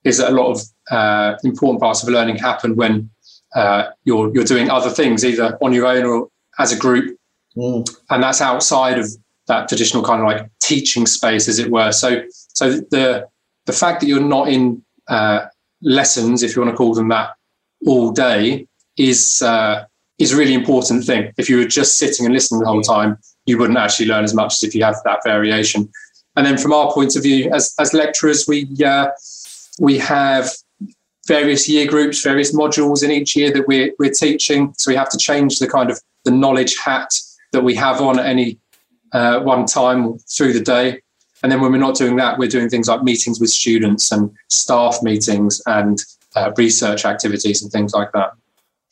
is 0.04 0.18
that 0.18 0.30
a 0.30 0.34
lot 0.34 0.50
of 0.50 0.62
uh, 0.90 1.36
important 1.44 1.80
parts 1.80 2.02
of 2.02 2.08
learning 2.08 2.36
happen 2.36 2.76
when 2.76 3.10
uh, 3.54 3.90
you're 4.04 4.32
you're 4.32 4.44
doing 4.44 4.70
other 4.70 4.90
things 4.90 5.24
either 5.24 5.58
on 5.60 5.72
your 5.72 5.86
own 5.86 6.04
or 6.04 6.28
as 6.58 6.72
a 6.72 6.76
group 6.76 7.16
mm. 7.56 7.96
and 8.10 8.22
that's 8.22 8.40
outside 8.40 8.98
of 8.98 9.06
that 9.48 9.68
traditional 9.68 10.04
kind 10.04 10.20
of 10.20 10.26
like 10.26 10.48
teaching 10.60 11.06
space 11.06 11.48
as 11.48 11.58
it 11.58 11.70
were 11.70 11.90
so 11.90 12.22
so 12.28 12.70
the 12.70 13.26
the 13.66 13.72
fact 13.72 14.00
that 14.00 14.06
you're 14.06 14.20
not 14.20 14.48
in 14.48 14.82
uh, 15.08 15.46
lessons, 15.82 16.42
if 16.42 16.54
you 16.54 16.62
want 16.62 16.72
to 16.72 16.76
call 16.76 16.94
them 16.94 17.08
that, 17.08 17.30
all 17.86 18.12
day 18.12 18.66
is 18.96 19.42
uh, 19.42 19.84
is 20.18 20.32
a 20.32 20.36
really 20.36 20.54
important 20.54 21.04
thing. 21.04 21.32
If 21.38 21.48
you 21.48 21.58
were 21.58 21.64
just 21.64 21.96
sitting 21.96 22.26
and 22.26 22.34
listening 22.34 22.60
the 22.60 22.66
whole 22.66 22.82
time, 22.82 23.18
you 23.46 23.58
wouldn't 23.58 23.78
actually 23.78 24.06
learn 24.06 24.24
as 24.24 24.34
much 24.34 24.54
as 24.54 24.62
if 24.62 24.74
you 24.74 24.84
have 24.84 24.96
that 25.04 25.20
variation. 25.24 25.88
And 26.36 26.46
then 26.46 26.58
from 26.58 26.72
our 26.72 26.92
point 26.92 27.16
of 27.16 27.22
view, 27.22 27.50
as 27.52 27.74
as 27.78 27.94
lecturers, 27.94 28.46
we 28.46 28.68
uh, 28.84 29.08
we 29.78 29.98
have 29.98 30.50
various 31.26 31.68
year 31.68 31.86
groups, 31.86 32.22
various 32.22 32.54
modules 32.54 33.02
in 33.02 33.10
each 33.10 33.36
year 33.36 33.52
that 33.52 33.66
we're 33.66 33.92
we're 33.98 34.12
teaching. 34.12 34.74
So 34.76 34.90
we 34.90 34.96
have 34.96 35.10
to 35.10 35.18
change 35.18 35.58
the 35.58 35.68
kind 35.68 35.90
of 35.90 36.00
the 36.24 36.30
knowledge 36.30 36.76
hat 36.78 37.10
that 37.52 37.62
we 37.62 37.74
have 37.74 38.00
on 38.00 38.18
at 38.18 38.26
any 38.26 38.58
uh, 39.12 39.40
one 39.40 39.66
time 39.66 40.18
through 40.18 40.52
the 40.52 40.60
day. 40.60 41.02
And 41.42 41.50
then 41.50 41.60
when 41.60 41.72
we're 41.72 41.78
not 41.78 41.96
doing 41.96 42.16
that, 42.16 42.38
we're 42.38 42.48
doing 42.48 42.68
things 42.68 42.88
like 42.88 43.02
meetings 43.02 43.40
with 43.40 43.50
students 43.50 44.12
and 44.12 44.30
staff 44.48 44.98
meetings 45.02 45.62
and 45.66 46.02
uh, 46.36 46.52
research 46.56 47.04
activities 47.04 47.62
and 47.62 47.72
things 47.72 47.94
like 47.94 48.12
that. 48.12 48.32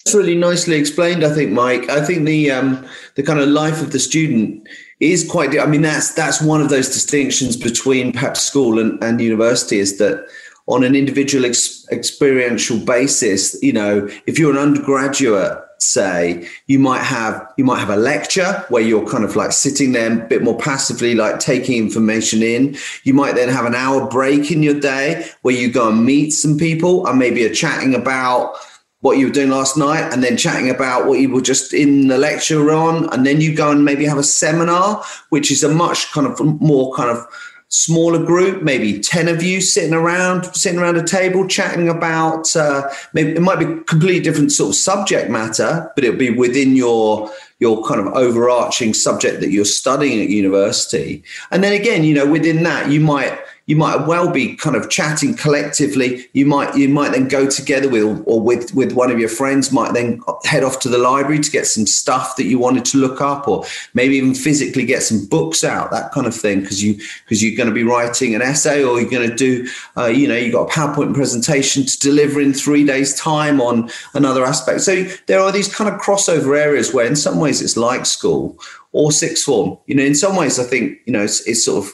That's 0.05 0.15
really 0.15 0.37
nicely 0.37 0.77
explained, 0.77 1.25
I 1.25 1.35
think, 1.35 1.51
Mike. 1.53 1.91
I 1.91 2.05
think 2.05 2.25
the 2.25 2.51
um, 2.51 2.87
the 3.17 3.23
kind 3.23 3.41
of 3.41 3.49
life 3.49 3.83
of 3.83 3.93
the 3.93 3.99
student 3.99 4.67
is 5.01 5.29
quite. 5.29 5.59
I 5.59 5.67
mean, 5.67 5.83
that's 5.83 6.15
that's 6.15 6.41
one 6.41 6.63
of 6.63 6.71
those 6.71 6.89
distinctions 6.89 7.57
between 7.57 8.13
perhaps 8.13 8.41
school 8.41 8.79
and, 8.79 9.03
and 9.03 9.21
university 9.21 9.79
is 9.79 9.99
that 9.99 10.27
on 10.67 10.85
an 10.85 10.95
individual 10.95 11.45
ex- 11.45 11.87
experiential 11.91 12.79
basis. 12.79 13.61
You 13.63 13.75
know, 13.75 14.09
if 14.27 14.39
you're 14.39 14.53
an 14.53 14.59
undergraduate, 14.59 15.59
say 15.81 16.49
you 16.67 16.79
might 16.79 17.03
have 17.03 17.47
you 17.57 17.65
might 17.65 17.79
have 17.79 17.91
a 17.91 17.97
lecture 17.97 18.65
where 18.69 18.83
you're 18.83 19.09
kind 19.09 19.25
of 19.25 19.37
like 19.37 19.53
sitting 19.53 19.93
there 19.93 20.13
a 20.13 20.27
bit 20.27 20.43
more 20.43 20.59
passively 20.59 21.15
like 21.15 21.39
taking 21.39 21.79
information 21.79 22.43
in. 22.43 22.77
You 23.05 23.15
might 23.15 23.35
then 23.35 23.49
have 23.49 23.65
an 23.65 23.75
hour 23.75 24.09
break 24.09 24.51
in 24.51 24.63
your 24.63 24.79
day 24.79 25.29
where 25.43 25.55
you 25.55 25.71
go 25.71 25.89
and 25.89 26.05
meet 26.05 26.31
some 26.31 26.59
people 26.59 27.07
and 27.07 27.19
maybe 27.19 27.45
are 27.45 27.55
chatting 27.55 27.95
about 27.95 28.57
what 29.01 29.17
you 29.17 29.27
were 29.27 29.33
doing 29.33 29.51
last 29.51 29.77
night 29.77 30.13
and 30.13 30.25
then 30.25 30.37
chatting 30.37 30.69
about 30.71 31.07
what 31.07 31.21
you 31.21 31.33
were 31.33 31.41
just 31.41 31.73
in 31.73 32.09
the 32.09 32.19
lecture 32.19 32.73
on. 32.73 33.13
And 33.13 33.25
then 33.25 33.41
you 33.41 33.55
go 33.55 33.71
and 33.71 33.85
maybe 33.85 34.05
have 34.07 34.19
a 34.19 34.25
seminar 34.25 35.03
which 35.29 35.51
is 35.51 35.63
a 35.63 35.69
much 35.69 36.11
kind 36.13 36.27
of 36.27 36.41
more 36.61 36.95
kind 36.95 37.11
of 37.11 37.25
smaller 37.69 38.25
group, 38.25 38.63
maybe 38.63 38.99
10 38.99 39.29
of 39.29 39.43
you 39.43 39.61
sitting 39.61 39.93
around, 39.93 40.45
sitting 40.55 40.79
around 40.79 40.97
a 40.97 41.05
table 41.05 41.47
chatting 41.47 41.89
about, 41.89 42.55
uh, 42.57 42.89
maybe 43.13 43.33
it 43.33 43.43
might 43.43 43.59
be 43.59 43.67
completely 43.85 44.21
different 44.21 44.53
sort 44.53 44.71
of 44.71 44.75
subject 44.75 45.31
matter, 45.31 45.91
but 45.95 46.03
it'll 46.03 46.19
be 46.19 46.31
within 46.31 46.77
your, 46.77 47.31
your 47.61 47.85
kind 47.85 48.01
of 48.01 48.07
overarching 48.15 48.95
subject 48.95 49.41
that 49.41 49.51
you're 49.51 49.67
studying 49.67 50.23
at 50.23 50.31
university. 50.31 51.23
And 51.51 51.63
then 51.63 51.75
again, 51.75 52.05
you 52.05 52.15
know, 52.15 52.27
within 52.27 52.63
that, 52.63 52.91
you 52.91 53.01
might, 53.01 53.39
you 53.69 53.77
might 53.77 54.07
well 54.07 54.31
be 54.31 54.57
kind 54.57 54.75
of 54.75 54.89
chatting 54.89 55.35
collectively. 55.35 56.27
You 56.33 56.47
might 56.47 56.75
you 56.75 56.89
might 56.89 57.13
then 57.13 57.29
go 57.29 57.47
together 57.47 57.87
with 57.87 58.23
or 58.25 58.41
with 58.41 58.75
with 58.75 58.93
one 58.93 59.11
of 59.11 59.19
your 59.19 59.29
friends. 59.29 59.71
Might 59.71 59.93
then 59.93 60.23
head 60.45 60.65
off 60.65 60.81
to 60.81 60.89
the 60.89 60.97
library 60.97 61.39
to 61.41 61.51
get 61.51 61.67
some 61.67 61.87
stuff 61.87 62.37
that 62.37 62.47
you 62.47 62.59
wanted 62.59 62.87
to 62.87 62.99
look 62.99 63.21
up, 63.21 63.47
or 63.47 63.67
maybe 63.93 64.17
even 64.17 64.35
physically 64.35 64.87
get 64.87 65.03
some 65.03 65.27
books 65.27 65.65
out, 65.65 65.91
that 65.91 66.13
kind 66.13 66.27
of 66.27 66.35
thing, 66.35 66.63
because 66.63 66.83
you 66.83 66.95
because 67.25 67.43
you're 67.43 67.57
going 67.59 67.69
to 67.69 67.75
be 67.75 67.85
writing 67.85 68.35
an 68.35 68.41
essay 68.41 68.83
or 68.83 68.99
you're 68.99 69.11
going 69.11 69.29
to 69.29 69.37
do 69.37 69.69
uh, 69.99 70.07
you 70.07 70.27
know 70.27 70.35
you've 70.35 70.55
got 70.55 70.71
a 70.71 70.73
PowerPoint 70.73 71.15
presentation 71.15 71.85
to 71.85 71.99
deliver 71.99 72.41
in 72.41 72.55
three 72.55 72.87
days' 72.87 73.15
time 73.15 73.61
on 73.61 73.91
another 74.15 74.47
aspect. 74.47 74.81
So 74.81 75.05
there 75.27 75.41
are 75.41 75.53
these 75.53 75.73
kind 75.73 75.95
of 75.95 76.01
crossover 76.01 76.59
areas 76.59 76.95
where 76.95 77.05
in 77.05 77.17
some 77.17 77.39
ways 77.39 77.61
it's 77.61 77.77
like 77.77 78.07
school 78.07 78.59
or 78.93 79.13
sixth 79.13 79.45
form. 79.45 79.77
You 79.85 79.95
know, 79.95 80.05
in 80.05 80.15
some 80.15 80.37
ways 80.37 80.59
I 80.59 80.65
think 80.65 81.01
you 81.05 81.13
know 81.13 81.23
it's, 81.25 81.47
it's 81.47 81.67
sort 81.67 81.85
of 81.85 81.93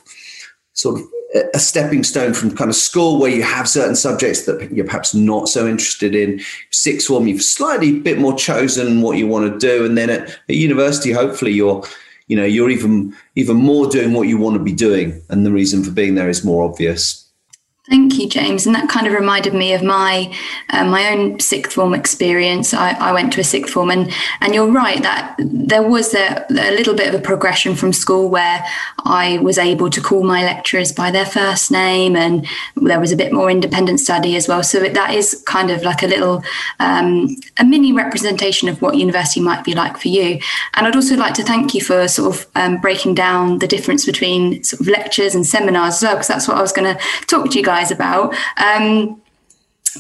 sort 0.75 1.01
of 1.01 1.07
a 1.35 1.59
stepping 1.59 2.05
stone 2.05 2.33
from 2.33 2.57
kind 2.57 2.71
of 2.71 2.77
school 2.77 3.19
where 3.19 3.31
you 3.31 3.43
have 3.43 3.69
certain 3.69 3.97
subjects 3.97 4.47
that 4.47 4.71
you're 4.71 4.85
perhaps 4.85 5.15
not 5.15 5.49
so 5.49 5.67
interested 5.67 6.15
in. 6.15 6.41
Sixth 6.71 7.09
form, 7.09 7.27
you've 7.27 7.43
slightly 7.43 7.99
bit 7.99 8.19
more 8.19 8.37
chosen 8.37 9.01
what 9.03 9.19
you 9.19 9.27
want 9.27 9.53
to 9.53 9.59
do, 9.59 9.85
and 9.85 9.99
then 9.99 10.11
at, 10.11 10.29
at 10.29 10.55
university, 10.55 11.11
hopefully 11.11 11.53
you're, 11.53 11.85
you 12.29 12.37
know, 12.37 12.45
you're 12.45 12.71
even 12.71 13.15
even 13.35 13.57
more 13.57 13.89
doing 13.89 14.13
what 14.13 14.29
you 14.29 14.39
want 14.39 14.57
to 14.57 14.63
be 14.63 14.73
doing, 14.73 15.21
and 15.29 15.45
the 15.45 15.53
reason 15.53 15.83
for 15.83 15.91
being 15.91 16.15
there 16.15 16.29
is 16.29 16.45
more 16.45 16.65
obvious. 16.65 17.24
Thank 17.87 18.19
you, 18.19 18.27
James. 18.27 18.65
And 18.65 18.75
that 18.75 18.89
kind 18.89 19.07
of 19.07 19.13
reminded 19.13 19.53
me 19.53 19.75
of 19.75 19.83
my 19.83 20.35
uh, 20.71 20.87
my 20.87 21.11
own 21.11 21.39
sixth 21.39 21.75
form 21.75 21.93
experience. 21.93 22.73
I, 22.73 22.93
I, 22.93 23.13
went 23.13 23.31
to 23.35 23.43
a 23.43 23.45
sixth 23.45 23.75
form, 23.75 23.91
and 23.91 24.11
and 24.41 24.55
you're 24.55 24.73
right 24.73 25.03
that 25.03 25.35
there 25.39 25.83
was 25.87 26.15
a, 26.15 26.47
a, 26.49 26.75
little 26.75 26.95
bit 26.95 27.13
of 27.13 27.21
a 27.21 27.23
progression 27.23 27.75
from 27.75 27.93
school 27.93 28.31
where 28.31 28.65
I 29.01 29.37
was 29.43 29.59
able 29.59 29.91
to 29.91 30.01
call 30.01 30.23
my 30.23 30.43
lecturers 30.45 30.93
by 30.93 31.11
their 31.11 31.27
first 31.27 31.71
name, 31.71 32.17
and 32.17 32.47
there 32.75 32.99
was 32.99 33.13
a 33.13 33.17
bit 33.17 33.35
more 33.35 33.51
independent 33.51 34.01
study 34.01 34.35
as 34.35 34.49
well. 34.49 34.63
So 34.63 34.81
that 34.81 35.15
is 35.15 35.43
kind 35.47 35.71
of 35.71 35.83
like 35.83 36.03
a 36.03 36.07
little 36.07 36.43
um, 36.81 37.37
a 37.59 37.67
mini 37.67 37.93
representation 37.93 38.67
of 38.71 38.81
what 38.81 38.97
university 38.97 39.41
might 39.41 39.63
be 39.63 39.75
like 39.75 39.99
for 39.99 40.09
you. 40.09 40.41
And 40.73 40.87
I'd 40.87 40.97
also 40.97 41.17
like 41.17 41.35
to 41.35 41.43
thank 41.43 41.75
you 41.75 41.83
for 41.83 42.09
sort 42.09 42.35
of 42.35 42.47
um, 42.55 42.81
breaking 42.81 43.15
down 43.15 43.59
the 43.59 43.69
difference 43.69 44.07
between 44.07 44.65
sort 44.65 44.81
of 44.81 44.89
lectures 44.89 45.35
and 45.35 45.47
seminars 45.47 45.97
as 45.97 46.03
well, 46.03 46.15
because 46.15 46.29
that's 46.29 46.49
what 46.49 46.57
I 46.57 46.63
was 46.63 46.73
going 46.73 46.97
to 46.97 46.99
talk 47.27 47.51
to 47.51 47.59
you 47.59 47.63
guys 47.63 47.74
about. 47.91 48.35
Um, 48.57 49.21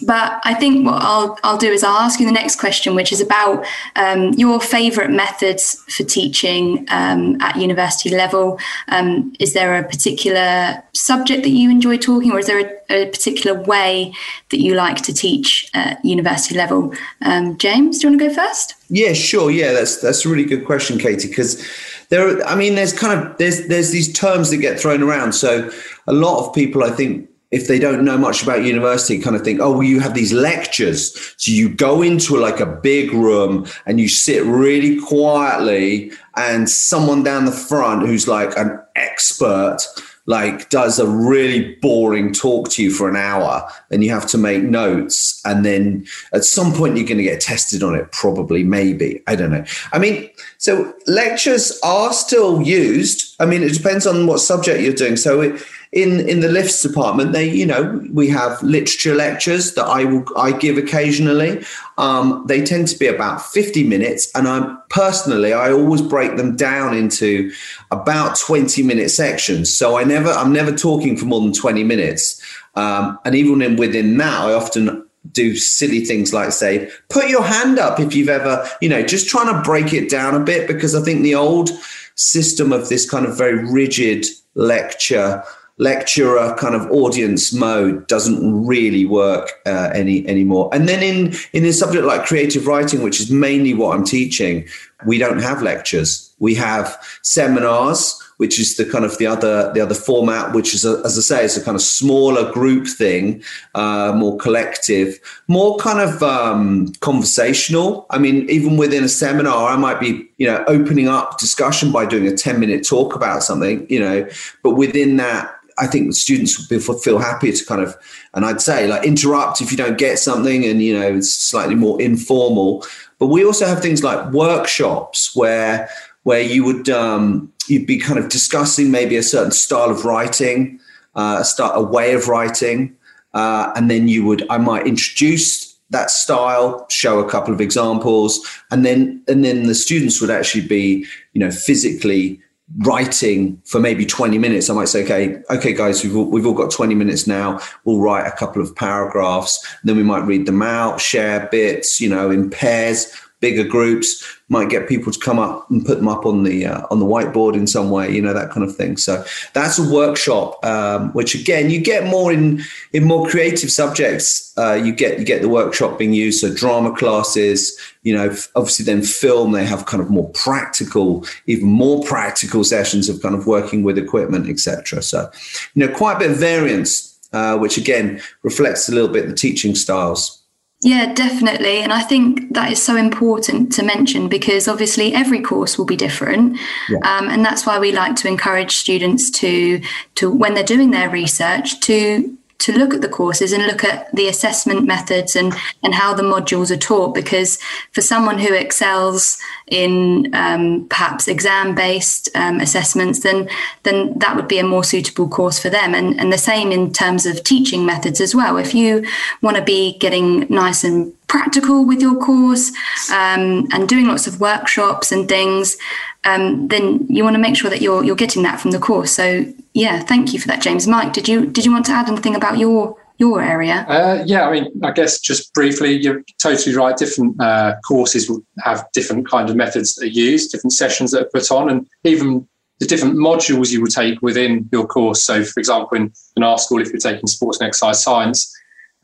but 0.02 0.40
I 0.44 0.54
think 0.54 0.86
what 0.86 1.02
I'll 1.02 1.38
I'll 1.44 1.56
do 1.56 1.70
is 1.70 1.84
I'll 1.84 1.98
ask 1.98 2.18
you 2.18 2.26
the 2.26 2.32
next 2.32 2.58
question, 2.58 2.94
which 2.94 3.12
is 3.12 3.20
about 3.20 3.64
um, 3.96 4.32
your 4.32 4.60
favourite 4.60 5.10
methods 5.10 5.74
for 5.88 6.04
teaching 6.04 6.86
um, 6.88 7.40
at 7.40 7.56
university 7.56 8.10
level. 8.10 8.58
Um, 8.88 9.32
is 9.38 9.54
there 9.54 9.78
a 9.78 9.84
particular 9.84 10.82
subject 10.92 11.42
that 11.44 11.50
you 11.50 11.70
enjoy 11.70 11.98
talking, 11.98 12.32
or 12.32 12.38
is 12.38 12.46
there 12.46 12.82
a, 12.90 13.04
a 13.04 13.10
particular 13.10 13.60
way 13.62 14.12
that 14.50 14.60
you 14.60 14.74
like 14.74 15.02
to 15.02 15.12
teach 15.12 15.70
at 15.74 16.04
university 16.04 16.56
level? 16.56 16.94
Um, 17.22 17.56
James, 17.58 17.98
do 17.98 18.06
you 18.06 18.10
want 18.12 18.20
to 18.20 18.28
go 18.28 18.34
first? 18.34 18.74
Yeah, 18.88 19.12
sure. 19.12 19.50
Yeah, 19.50 19.72
that's 19.72 20.00
that's 20.00 20.26
a 20.26 20.28
really 20.28 20.44
good 20.44 20.64
question, 20.64 20.98
Katie, 20.98 21.28
because 21.28 21.64
there. 22.08 22.44
I 22.46 22.56
mean, 22.56 22.74
there's 22.74 22.92
kind 22.92 23.18
of 23.18 23.36
there's 23.38 23.68
there's 23.68 23.90
these 23.90 24.12
terms 24.12 24.50
that 24.50 24.58
get 24.58 24.80
thrown 24.80 25.02
around. 25.02 25.34
So 25.34 25.70
a 26.06 26.12
lot 26.12 26.44
of 26.44 26.54
people, 26.54 26.82
I 26.82 26.90
think 26.90 27.28
if 27.54 27.68
they 27.68 27.78
don't 27.78 28.04
know 28.04 28.18
much 28.18 28.42
about 28.42 28.64
university, 28.64 29.18
kind 29.18 29.36
of 29.36 29.42
think, 29.42 29.60
oh, 29.60 29.72
well, 29.72 29.82
you 29.84 30.00
have 30.00 30.14
these 30.14 30.32
lectures. 30.32 31.14
So 31.36 31.52
you 31.52 31.68
go 31.68 32.02
into 32.02 32.36
like 32.36 32.58
a 32.58 32.66
big 32.66 33.12
room 33.12 33.66
and 33.86 34.00
you 34.00 34.08
sit 34.08 34.42
really 34.44 35.00
quietly, 35.00 36.10
and 36.36 36.68
someone 36.68 37.22
down 37.22 37.44
the 37.44 37.52
front 37.52 38.06
who's 38.06 38.26
like 38.26 38.56
an 38.56 38.80
expert 38.96 39.78
like 40.26 40.70
does 40.70 40.98
a 40.98 41.06
really 41.06 41.74
boring 41.82 42.32
talk 42.32 42.70
to 42.70 42.82
you 42.82 42.90
for 42.90 43.10
an 43.10 43.16
hour 43.16 43.68
and 43.90 44.02
you 44.02 44.10
have 44.10 44.26
to 44.26 44.38
make 44.38 44.62
notes 44.62 45.38
and 45.44 45.66
then 45.66 46.06
at 46.32 46.44
some 46.44 46.72
point 46.72 46.96
you're 46.96 47.06
going 47.06 47.18
to 47.18 47.22
get 47.22 47.42
tested 47.42 47.82
on 47.82 47.94
it 47.94 48.10
probably 48.10 48.64
maybe 48.64 49.22
i 49.26 49.36
don't 49.36 49.50
know. 49.50 49.62
I 49.92 49.98
mean 49.98 50.30
so 50.56 50.94
lectures 51.06 51.78
are 51.84 52.14
still 52.14 52.62
used. 52.62 53.36
I 53.38 53.44
mean 53.44 53.62
it 53.62 53.74
depends 53.74 54.06
on 54.06 54.26
what 54.26 54.38
subject 54.38 54.80
you're 54.80 54.94
doing. 54.94 55.16
So 55.16 55.42
it, 55.42 55.62
in 55.94 56.28
in 56.28 56.40
the 56.40 56.48
lifts 56.48 56.82
department 56.82 57.32
they 57.32 57.48
you 57.48 57.64
know 57.64 58.04
we 58.12 58.28
have 58.28 58.60
literature 58.62 59.14
lectures 59.14 59.74
that 59.74 59.86
i 59.86 60.04
will 60.04 60.24
i 60.36 60.52
give 60.52 60.76
occasionally. 60.76 61.64
Um, 61.96 62.44
they 62.48 62.64
tend 62.64 62.88
to 62.88 62.98
be 62.98 63.06
about 63.06 63.40
50 63.40 63.84
minutes 63.84 64.30
and 64.34 64.48
i'm 64.48 64.82
personally 64.90 65.52
i 65.52 65.70
always 65.70 66.02
break 66.02 66.36
them 66.36 66.56
down 66.56 66.96
into 66.96 67.52
about 67.92 68.36
20 68.36 68.82
minute 68.82 69.10
sections. 69.10 69.72
So 69.72 69.96
i 69.96 70.02
never 70.02 70.30
i'm 70.30 70.52
never 70.52 70.72
talking 70.72 71.16
for 71.16 71.26
more 71.26 71.40
than 71.40 71.52
20 71.52 71.84
minutes. 71.84 72.42
Um, 72.74 73.20
and 73.24 73.36
even 73.36 73.62
in, 73.62 73.76
within 73.76 74.16
that 74.18 74.40
i 74.40 74.52
often 74.52 75.06
do 75.30 75.56
silly 75.56 76.04
things 76.04 76.34
like 76.34 76.52
say 76.52 76.90
put 77.08 77.28
your 77.28 77.44
hand 77.44 77.78
up 77.78 77.98
if 77.98 78.14
you've 78.14 78.28
ever 78.28 78.68
you 78.82 78.88
know 78.88 79.02
just 79.02 79.28
trying 79.28 79.54
to 79.54 79.62
break 79.62 79.92
it 79.92 80.10
down 80.10 80.34
a 80.34 80.40
bit 80.40 80.66
because 80.66 80.94
i 80.94 81.00
think 81.00 81.22
the 81.22 81.34
old 81.34 81.70
system 82.16 82.72
of 82.72 82.88
this 82.88 83.08
kind 83.08 83.24
of 83.24 83.38
very 83.38 83.64
rigid 83.72 84.26
lecture 84.54 85.42
lecturer 85.78 86.54
kind 86.56 86.74
of 86.74 86.88
audience 86.90 87.52
mode 87.52 88.06
doesn't 88.06 88.66
really 88.66 89.04
work 89.04 89.50
uh, 89.66 89.90
any 89.92 90.26
anymore. 90.28 90.70
And 90.72 90.88
then 90.88 91.02
in 91.02 91.34
in 91.52 91.64
a 91.64 91.72
subject 91.72 92.04
like 92.04 92.26
creative 92.26 92.66
writing, 92.66 93.02
which 93.02 93.20
is 93.20 93.30
mainly 93.30 93.74
what 93.74 93.96
I'm 93.96 94.04
teaching, 94.04 94.68
we 95.06 95.18
don't 95.18 95.40
have 95.40 95.62
lectures. 95.62 96.30
We 96.38 96.54
have 96.56 96.96
seminars, 97.22 98.20
which 98.36 98.58
is 98.58 98.76
the 98.76 98.84
kind 98.84 99.04
of 99.04 99.16
the 99.18 99.26
other 99.26 99.72
the 99.72 99.80
other 99.80 99.94
format, 99.94 100.54
which 100.54 100.74
is 100.74 100.84
a, 100.84 101.00
as 101.04 101.18
I 101.18 101.22
say, 101.22 101.44
it's 101.44 101.56
a 101.56 101.64
kind 101.64 101.74
of 101.74 101.82
smaller 101.82 102.52
group 102.52 102.86
thing, 102.86 103.42
uh, 103.74 104.12
more 104.14 104.36
collective, 104.38 105.18
more 105.48 105.76
kind 105.78 106.00
of 106.00 106.22
um, 106.22 106.92
conversational. 107.00 108.06
I 108.10 108.18
mean, 108.18 108.48
even 108.48 108.76
within 108.76 109.04
a 109.04 109.08
seminar, 109.08 109.68
I 109.68 109.76
might 109.76 110.00
be 110.00 110.28
you 110.38 110.46
know 110.46 110.64
opening 110.66 111.08
up 111.08 111.38
discussion 111.38 111.92
by 111.92 112.06
doing 112.06 112.26
a 112.26 112.36
ten 112.36 112.60
minute 112.60 112.86
talk 112.86 113.14
about 113.14 113.42
something, 113.42 113.86
you 113.88 114.00
know, 114.00 114.28
but 114.62 114.72
within 114.72 115.16
that 115.16 115.53
I 115.78 115.86
think 115.86 116.06
the 116.06 116.14
students 116.14 116.70
will 116.70 116.98
feel 116.98 117.18
happy 117.18 117.52
to 117.52 117.64
kind 117.64 117.80
of, 117.80 117.96
and 118.34 118.44
I'd 118.44 118.60
say 118.60 118.86
like 118.86 119.04
interrupt 119.04 119.60
if 119.60 119.70
you 119.70 119.76
don't 119.76 119.98
get 119.98 120.18
something, 120.18 120.64
and 120.64 120.82
you 120.82 120.98
know 120.98 121.16
it's 121.16 121.32
slightly 121.32 121.74
more 121.74 122.00
informal. 122.00 122.84
But 123.18 123.26
we 123.26 123.44
also 123.44 123.66
have 123.66 123.80
things 123.80 124.02
like 124.02 124.32
workshops 124.32 125.34
where 125.34 125.88
where 126.24 126.40
you 126.40 126.64
would 126.64 126.88
um, 126.88 127.52
you'd 127.68 127.86
be 127.86 127.98
kind 127.98 128.18
of 128.18 128.28
discussing 128.28 128.90
maybe 128.90 129.16
a 129.16 129.22
certain 129.22 129.52
style 129.52 129.90
of 129.90 130.04
writing, 130.04 130.80
uh, 131.14 131.38
a 131.40 131.44
start 131.44 131.72
a 131.76 131.82
way 131.82 132.14
of 132.14 132.28
writing, 132.28 132.96
uh, 133.34 133.72
and 133.76 133.90
then 133.90 134.08
you 134.08 134.24
would 134.24 134.44
I 134.50 134.58
might 134.58 134.86
introduce 134.86 135.74
that 135.90 136.10
style, 136.10 136.86
show 136.90 137.18
a 137.18 137.28
couple 137.28 137.54
of 137.54 137.60
examples, 137.60 138.40
and 138.70 138.84
then 138.84 139.22
and 139.28 139.44
then 139.44 139.66
the 139.66 139.74
students 139.74 140.20
would 140.20 140.30
actually 140.30 140.66
be 140.66 141.06
you 141.32 141.40
know 141.40 141.50
physically 141.50 142.40
writing 142.78 143.60
for 143.66 143.78
maybe 143.78 144.06
20 144.06 144.38
minutes 144.38 144.70
i 144.70 144.74
might 144.74 144.88
say 144.88 145.04
okay 145.04 145.36
okay 145.50 145.74
guys 145.74 146.02
we've 146.02 146.16
all, 146.16 146.24
we've 146.24 146.46
all 146.46 146.54
got 146.54 146.70
20 146.70 146.94
minutes 146.94 147.26
now. 147.26 147.60
We'll 147.84 148.00
write 148.00 148.26
a 148.26 148.32
couple 148.32 148.62
of 148.62 148.74
paragraphs. 148.74 149.64
Then 149.84 149.96
we 149.96 150.02
might 150.02 150.24
read 150.24 150.46
them 150.46 150.62
out 150.62 151.00
share 151.00 151.48
bits 151.50 152.00
you 152.00 152.08
know 152.08 152.30
in 152.30 152.50
pairs 152.50 153.14
bigger 153.40 153.64
groups 153.64 154.33
might 154.48 154.68
get 154.68 154.88
people 154.88 155.10
to 155.10 155.18
come 155.18 155.38
up 155.38 155.70
and 155.70 155.84
put 155.86 155.98
them 155.98 156.08
up 156.08 156.26
on 156.26 156.42
the 156.42 156.66
uh, 156.66 156.86
on 156.90 156.98
the 156.98 157.06
whiteboard 157.06 157.54
in 157.54 157.66
some 157.66 157.90
way 157.90 158.12
you 158.12 158.20
know 158.20 158.34
that 158.34 158.50
kind 158.50 158.68
of 158.68 158.76
thing 158.76 158.96
so 158.96 159.24
that's 159.54 159.78
a 159.78 159.92
workshop 159.92 160.64
um, 160.64 161.12
which 161.12 161.34
again 161.34 161.70
you 161.70 161.80
get 161.80 162.04
more 162.06 162.32
in 162.32 162.62
in 162.92 163.04
more 163.04 163.26
creative 163.28 163.70
subjects 163.70 164.52
uh, 164.58 164.74
you 164.74 164.92
get 164.92 165.18
you 165.18 165.24
get 165.24 165.42
the 165.42 165.48
workshop 165.48 165.98
being 165.98 166.12
used 166.12 166.40
so 166.40 166.54
drama 166.54 166.94
classes 166.94 167.78
you 168.02 168.14
know 168.14 168.34
obviously 168.54 168.84
then 168.84 169.02
film 169.02 169.52
they 169.52 169.64
have 169.64 169.86
kind 169.86 170.02
of 170.02 170.10
more 170.10 170.28
practical 170.30 171.24
even 171.46 171.66
more 171.66 172.04
practical 172.04 172.62
sessions 172.62 173.08
of 173.08 173.20
kind 173.22 173.34
of 173.34 173.46
working 173.46 173.82
with 173.82 173.96
equipment 173.96 174.48
etc 174.48 175.02
so 175.02 175.30
you 175.74 175.86
know 175.86 175.94
quite 175.94 176.16
a 176.16 176.18
bit 176.18 176.30
of 176.30 176.36
variance 176.36 177.14
uh, 177.34 177.58
which 177.58 177.76
again 177.76 178.20
reflects 178.42 178.88
a 178.88 178.92
little 178.92 179.08
bit 179.08 179.26
the 179.26 179.34
teaching 179.34 179.74
styles. 179.74 180.43
Yeah, 180.84 181.14
definitely. 181.14 181.78
And 181.78 181.94
I 181.94 182.02
think 182.02 182.52
that 182.52 182.70
is 182.70 182.80
so 182.80 182.94
important 182.94 183.72
to 183.72 183.82
mention 183.82 184.28
because 184.28 184.68
obviously 184.68 185.14
every 185.14 185.40
course 185.40 185.78
will 185.78 185.86
be 185.86 185.96
different. 185.96 186.58
Yeah. 186.90 186.98
Um, 186.98 187.30
and 187.30 187.42
that's 187.42 187.64
why 187.64 187.78
we 187.78 187.90
like 187.90 188.16
to 188.16 188.28
encourage 188.28 188.76
students 188.76 189.30
to, 189.30 189.80
to, 190.16 190.30
when 190.30 190.52
they're 190.52 190.62
doing 190.62 190.90
their 190.90 191.08
research, 191.08 191.80
to 191.80 192.36
to 192.64 192.72
look 192.72 192.94
at 192.94 193.02
the 193.02 193.08
courses 193.08 193.52
and 193.52 193.66
look 193.66 193.84
at 193.84 194.10
the 194.14 194.26
assessment 194.26 194.86
methods 194.86 195.36
and 195.36 195.52
and 195.82 195.94
how 195.94 196.14
the 196.14 196.22
modules 196.22 196.70
are 196.70 196.78
taught 196.78 197.14
because 197.14 197.58
for 197.92 198.00
someone 198.00 198.38
who 198.38 198.54
excels 198.54 199.38
in 199.66 200.34
um, 200.34 200.86
perhaps 200.88 201.28
exam 201.28 201.74
based 201.74 202.30
um, 202.34 202.60
assessments 202.60 203.20
then 203.20 203.48
then 203.82 204.18
that 204.18 204.34
would 204.34 204.48
be 204.48 204.58
a 204.58 204.64
more 204.64 204.82
suitable 204.82 205.28
course 205.28 205.58
for 205.58 205.68
them 205.68 205.94
and 205.94 206.18
and 206.18 206.32
the 206.32 206.38
same 206.38 206.72
in 206.72 206.90
terms 206.90 207.26
of 207.26 207.44
teaching 207.44 207.84
methods 207.84 208.18
as 208.18 208.34
well 208.34 208.56
if 208.56 208.74
you 208.74 209.04
want 209.42 209.56
to 209.58 209.62
be 209.62 209.98
getting 209.98 210.46
nice 210.48 210.84
and 210.84 211.12
practical 211.26 211.84
with 211.84 212.00
your 212.00 212.16
course 212.18 212.70
um, 213.10 213.68
and 213.72 213.88
doing 213.88 214.06
lots 214.06 214.26
of 214.26 214.40
workshops 214.40 215.12
and 215.12 215.28
things 215.28 215.76
um, 216.24 216.68
then 216.68 217.06
you 217.08 217.22
want 217.24 217.34
to 217.34 217.42
make 217.42 217.56
sure 217.56 217.68
that 217.68 217.82
you're 217.82 218.02
you're 218.02 218.16
getting 218.16 218.42
that 218.44 218.58
from 218.58 218.70
the 218.70 218.78
course. 218.78 219.12
So 219.12 219.44
yeah, 219.74 220.00
thank 220.00 220.32
you 220.32 220.38
for 220.38 220.46
that, 220.48 220.62
James. 220.62 220.86
Mike, 220.86 221.12
did 221.12 221.28
you 221.28 221.46
did 221.46 221.64
you 221.66 221.72
want 221.72 221.84
to 221.86 221.92
add 221.92 222.08
anything 222.08 222.36
about 222.36 222.58
your 222.58 222.96
your 223.18 223.42
area? 223.42 223.84
Uh, 223.88 224.22
yeah, 224.24 224.46
I 224.46 224.52
mean, 224.52 224.80
I 224.84 224.92
guess 224.92 225.20
just 225.20 225.52
briefly, 225.52 226.00
you're 226.00 226.22
totally 226.40 226.76
right. 226.76 226.96
Different 226.96 227.40
uh, 227.40 227.74
courses 227.86 228.30
will 228.30 228.44
have 228.60 228.86
different 228.92 229.28
kind 229.28 229.50
of 229.50 229.56
methods 229.56 229.96
that 229.96 230.04
are 230.04 230.08
used, 230.08 230.52
different 230.52 230.72
sessions 230.72 231.10
that 231.10 231.22
are 231.22 231.30
put 231.32 231.50
on, 231.50 231.68
and 231.68 231.88
even 232.04 232.46
the 232.78 232.86
different 232.86 233.16
modules 233.16 233.72
you 233.72 233.80
will 233.80 233.88
take 233.88 234.22
within 234.22 234.68
your 234.70 234.86
course. 234.86 235.22
So, 235.22 235.44
for 235.44 235.58
example, 235.58 235.96
in, 235.96 236.12
in 236.36 236.44
our 236.44 236.58
school, 236.58 236.80
if 236.80 236.88
you're 236.88 236.98
taking 236.98 237.26
sports 237.26 237.58
and 237.58 237.66
exercise 237.66 238.02
science, 238.02 238.52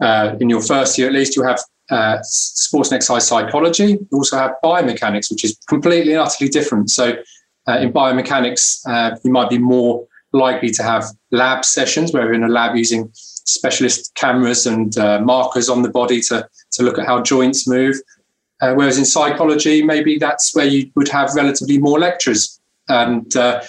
uh, 0.00 0.36
in 0.40 0.48
your 0.48 0.62
first 0.62 0.96
year 0.98 1.08
at 1.08 1.14
least, 1.14 1.34
you 1.34 1.42
have 1.42 1.60
uh, 1.90 2.18
sports 2.22 2.90
and 2.90 2.96
exercise 2.96 3.26
psychology. 3.26 3.98
You 3.98 4.08
also 4.12 4.36
have 4.38 4.52
biomechanics, 4.62 5.30
which 5.30 5.44
is 5.44 5.58
completely 5.68 6.12
and 6.12 6.20
utterly 6.20 6.48
different. 6.48 6.90
So, 6.90 7.14
uh, 7.66 7.78
in 7.78 7.92
biomechanics, 7.92 8.80
uh, 8.86 9.16
you 9.24 9.32
might 9.32 9.50
be 9.50 9.58
more 9.58 10.06
likely 10.32 10.70
to 10.70 10.82
have 10.82 11.04
lab 11.30 11.64
sessions 11.64 12.12
where 12.12 12.24
we're 12.26 12.34
in 12.34 12.44
a 12.44 12.48
lab 12.48 12.76
using 12.76 13.10
specialist 13.14 14.14
cameras 14.14 14.66
and 14.66 14.96
uh, 14.98 15.20
markers 15.20 15.68
on 15.68 15.82
the 15.82 15.88
body 15.88 16.20
to, 16.20 16.48
to 16.72 16.82
look 16.82 16.98
at 16.98 17.06
how 17.06 17.20
joints 17.22 17.66
move. 17.66 17.96
Uh, 18.62 18.74
whereas 18.74 18.98
in 18.98 19.04
psychology, 19.04 19.82
maybe 19.82 20.18
that's 20.18 20.54
where 20.54 20.66
you 20.66 20.90
would 20.94 21.08
have 21.08 21.34
relatively 21.34 21.78
more 21.78 21.98
lectures 21.98 22.60
and 22.88 23.36
uh, 23.36 23.62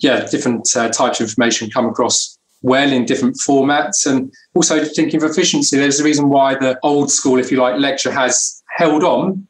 yeah, 0.00 0.26
different 0.26 0.68
types 0.70 1.20
of 1.20 1.20
information 1.20 1.70
come 1.70 1.86
across 1.86 2.38
well 2.62 2.90
in 2.92 3.04
different 3.04 3.36
formats 3.36 4.06
and 4.06 4.32
also 4.54 4.84
thinking 4.84 5.22
of 5.22 5.30
efficiency. 5.30 5.76
There's 5.76 6.00
a 6.00 6.04
reason 6.04 6.28
why 6.28 6.54
the 6.54 6.78
old 6.82 7.10
school, 7.10 7.38
if 7.38 7.50
you 7.50 7.58
like, 7.58 7.78
lecture 7.78 8.10
has 8.10 8.62
held 8.76 9.04
on. 9.04 9.46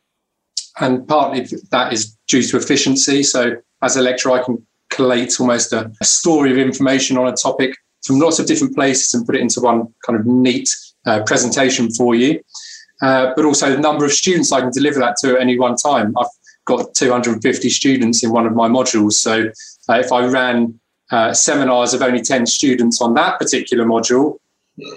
And 0.80 1.06
partly 1.06 1.46
that 1.70 1.92
is 1.92 2.16
due 2.26 2.42
to 2.42 2.56
efficiency. 2.56 3.22
So 3.22 3.56
as 3.82 3.96
a 3.96 4.02
lecturer, 4.02 4.32
I 4.32 4.42
can 4.42 4.66
collate 4.94 5.40
almost 5.40 5.72
a, 5.72 5.90
a 6.00 6.04
story 6.04 6.50
of 6.52 6.58
information 6.58 7.18
on 7.18 7.26
a 7.26 7.32
topic 7.32 7.76
from 8.04 8.18
lots 8.18 8.38
of 8.38 8.46
different 8.46 8.74
places 8.74 9.14
and 9.14 9.26
put 9.26 9.34
it 9.34 9.40
into 9.40 9.60
one 9.60 9.92
kind 10.06 10.18
of 10.18 10.26
neat 10.26 10.68
uh, 11.06 11.22
presentation 11.24 11.90
for 11.90 12.14
you. 12.14 12.40
Uh, 13.02 13.32
but 13.34 13.44
also 13.44 13.70
the 13.70 13.80
number 13.80 14.04
of 14.04 14.12
students 14.12 14.52
I 14.52 14.60
can 14.60 14.70
deliver 14.70 15.00
that 15.00 15.16
to 15.18 15.34
at 15.34 15.40
any 15.40 15.58
one 15.58 15.76
time. 15.76 16.14
I've 16.18 16.26
got 16.64 16.94
250 16.94 17.68
students 17.68 18.22
in 18.22 18.30
one 18.30 18.46
of 18.46 18.54
my 18.54 18.68
modules. 18.68 19.14
So 19.14 19.50
uh, 19.88 19.98
if 19.98 20.12
I 20.12 20.26
ran 20.26 20.78
uh, 21.10 21.32
seminars 21.32 21.92
of 21.92 22.02
only 22.02 22.22
10 22.22 22.46
students 22.46 23.02
on 23.02 23.14
that 23.14 23.38
particular 23.38 23.84
module, 23.84 24.38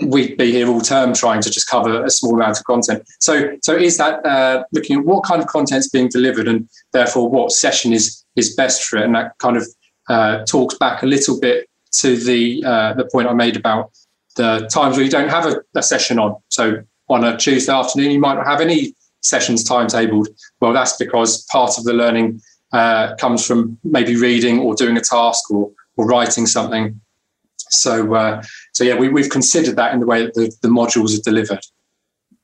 we'd 0.02 0.38
be 0.38 0.52
here 0.52 0.68
all 0.68 0.82
term 0.82 1.14
trying 1.14 1.42
to 1.42 1.50
just 1.50 1.70
cover 1.70 2.04
a 2.04 2.10
small 2.10 2.36
amount 2.36 2.58
of 2.58 2.64
content. 2.64 3.04
So, 3.20 3.58
so 3.64 3.76
is 3.76 3.98
that 3.98 4.26
uh, 4.26 4.64
looking 4.72 5.00
at 5.00 5.06
what 5.06 5.24
kind 5.24 5.42
of 5.42 5.48
content 5.48 5.80
is 5.80 5.90
being 5.90 6.08
delivered 6.08 6.48
and 6.48 6.68
therefore 6.94 7.30
what 7.30 7.52
session 7.52 7.94
is 7.94 8.24
is 8.36 8.56
best 8.56 8.84
for 8.84 8.98
it? 8.98 9.04
And 9.04 9.16
that 9.16 9.38
kind 9.40 9.58
of 9.58 9.68
uh, 10.10 10.46
talks 10.46 10.76
back 10.76 11.04
a 11.04 11.06
little 11.06 11.40
bit 11.40 11.70
to 11.92 12.16
the 12.18 12.64
uh, 12.66 12.94
the 12.94 13.06
point 13.06 13.28
I 13.28 13.34
made 13.34 13.56
about 13.56 13.92
the 14.36 14.70
times 14.72 14.96
where 14.96 15.06
you 15.06 15.12
don't 15.12 15.30
have 15.30 15.46
a, 15.46 15.62
a, 15.76 15.82
session 15.82 16.20
on. 16.20 16.36
So 16.50 16.84
on 17.10 17.24
a 17.24 17.36
Tuesday 17.38 17.74
afternoon, 17.74 18.12
you 18.12 18.20
might 18.20 18.36
not 18.36 18.46
have 18.46 18.62
any 18.62 18.94
sessions 19.22 19.68
timetabled. 19.68 20.28
Well, 20.62 20.74
that's 20.74 20.96
because 20.98 21.44
part 21.46 21.78
of 21.78 21.86
the 21.86 21.94
learning 21.94 22.40
uh, 22.72 23.16
comes 23.16 23.46
from 23.46 23.78
maybe 23.84 24.16
reading 24.16 24.60
or 24.60 24.76
doing 24.76 24.96
a 24.98 25.02
task 25.02 25.50
or 25.50 25.72
or 25.98 26.06
writing 26.06 26.46
something. 26.46 27.00
So, 27.70 28.14
uh, 28.14 28.44
so 28.74 28.84
yeah, 28.84 28.96
we, 28.96 29.10
we've 29.10 29.30
considered 29.30 29.76
that 29.76 29.94
in 29.94 30.00
the 30.00 30.06
way 30.06 30.24
that 30.24 30.34
the, 30.36 30.56
the 30.62 30.70
modules 30.70 31.18
are 31.18 31.22
delivered. 31.22 31.60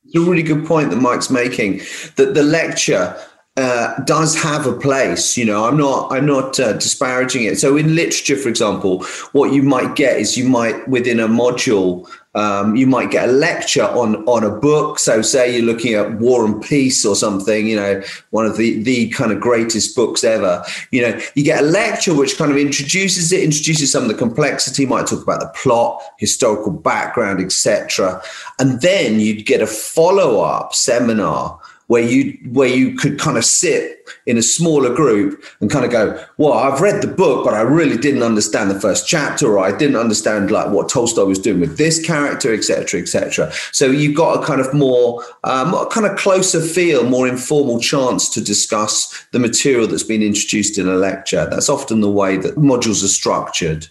It's 0.06 0.16
a 0.16 0.20
really 0.20 0.44
good 0.44 0.66
point 0.66 0.90
that 0.90 0.98
Mike's 0.98 1.30
making. 1.30 1.82
That 2.18 2.34
the 2.34 2.44
lecture 2.44 3.16
uh, 3.56 4.00
does 4.06 4.42
have 4.42 4.66
a 4.66 4.74
place. 4.74 5.38
You 5.38 5.46
know, 5.46 5.66
I'm 5.66 5.78
not 5.78 6.12
I'm 6.12 6.26
not 6.26 6.60
uh, 6.60 6.74
disparaging 6.74 7.44
it. 7.44 7.60
So 7.60 7.78
in 7.78 7.96
literature, 7.96 8.38
for 8.38 8.50
example, 8.50 9.04
what 9.32 9.54
you 9.54 9.64
might 9.64 9.96
get 9.96 10.18
is 10.18 10.38
you 10.38 10.48
might 10.48 10.88
within 10.88 11.20
a 11.20 11.28
module 11.28 12.08
um, 12.36 12.76
you 12.76 12.88
might 12.88 13.12
get 13.12 13.30
a 13.30 13.32
lecture 13.32 13.84
on 13.84 14.16
on 14.28 14.44
a 14.44 14.50
book. 14.50 14.98
So, 14.98 15.22
say 15.22 15.56
you're 15.56 15.66
looking 15.66 15.94
at 15.94 16.14
War 16.14 16.46
and 16.46 16.62
Peace 16.64 17.06
or 17.06 17.16
something, 17.16 17.68
you 17.68 17.76
know, 17.76 18.02
one 18.32 18.46
of 18.46 18.58
the 18.58 18.82
the 18.82 19.10
kind 19.10 19.32
of 19.32 19.40
greatest 19.40 19.96
books 19.96 20.24
ever. 20.24 20.64
You 20.90 21.04
know, 21.04 21.20
you 21.36 21.44
get 21.44 21.62
a 21.62 21.66
lecture 21.66 22.16
which 22.16 22.38
kind 22.38 22.52
of 22.52 22.58
introduces 22.58 23.32
it, 23.32 23.44
introduces 23.44 23.92
some 23.92 24.04
of 24.04 24.10
the 24.10 24.16
complexity. 24.16 24.86
Might 24.86 25.06
talk 25.06 25.22
about 25.22 25.42
the 25.42 25.52
plot, 25.56 26.02
historical 26.18 26.72
background, 26.72 27.40
etc. 27.40 28.22
And 28.58 28.82
then 28.82 29.20
you'd 29.20 29.46
get 29.46 29.62
a 29.62 29.68
follow 29.68 30.42
up 30.42 30.74
seminar 30.74 31.60
where 31.88 32.02
you 32.02 32.38
where 32.52 32.68
you 32.68 32.96
could 32.96 33.20
kind 33.20 33.38
of 33.38 33.46
sit 33.46 34.10
in 34.26 34.38
a 34.38 34.42
smaller 34.42 34.94
group 34.94 35.44
and 35.60 35.70
kind 35.70 35.86
of 35.86 35.92
go, 35.92 36.24
well, 36.38 36.54
I've 36.54 36.82
read 36.82 37.02
the 37.02 37.08
book, 37.08 37.46
but 37.46 37.54
I 37.54 37.62
really 37.62 37.98
didn't 37.98 38.24
understand 38.24 38.70
the 38.72 38.80
first 38.80 39.08
chapter, 39.08 39.48
or 39.48 39.60
I 39.60 39.76
didn't 39.76 39.96
understand 39.96 40.52
like 40.52 40.70
what 40.70 40.90
Tolstoy 40.90 41.26
was 41.26 41.40
doing 41.40 41.60
with 41.60 41.78
this 41.78 42.04
character, 42.06 42.54
etc., 42.54 43.02
etc. 43.02 43.52
So 43.72 43.88
you've 43.88 44.16
got 44.16 44.42
a 44.42 44.46
kind 44.46 44.62
of 44.62 44.74
more, 44.74 45.24
um, 45.44 45.74
kind 45.90 46.06
of 46.06 46.18
closer 46.18 46.62
feel, 46.62 47.04
more 47.04 47.28
informal 47.28 47.80
chance 47.80 48.30
to 48.30 48.42
discuss 48.42 49.26
the 49.32 49.40
material 49.40 49.88
that's 49.88 50.04
been 50.04 50.24
introduced 50.24 50.78
in 50.78 50.88
a 50.88 50.96
lecture. 50.96 51.48
That's 51.50 51.70
often 51.70 52.02
the 52.02 52.12
way 52.12 52.38
that 52.38 52.56
modules 52.56 53.04
are 53.04 53.08
structured. 53.08 53.88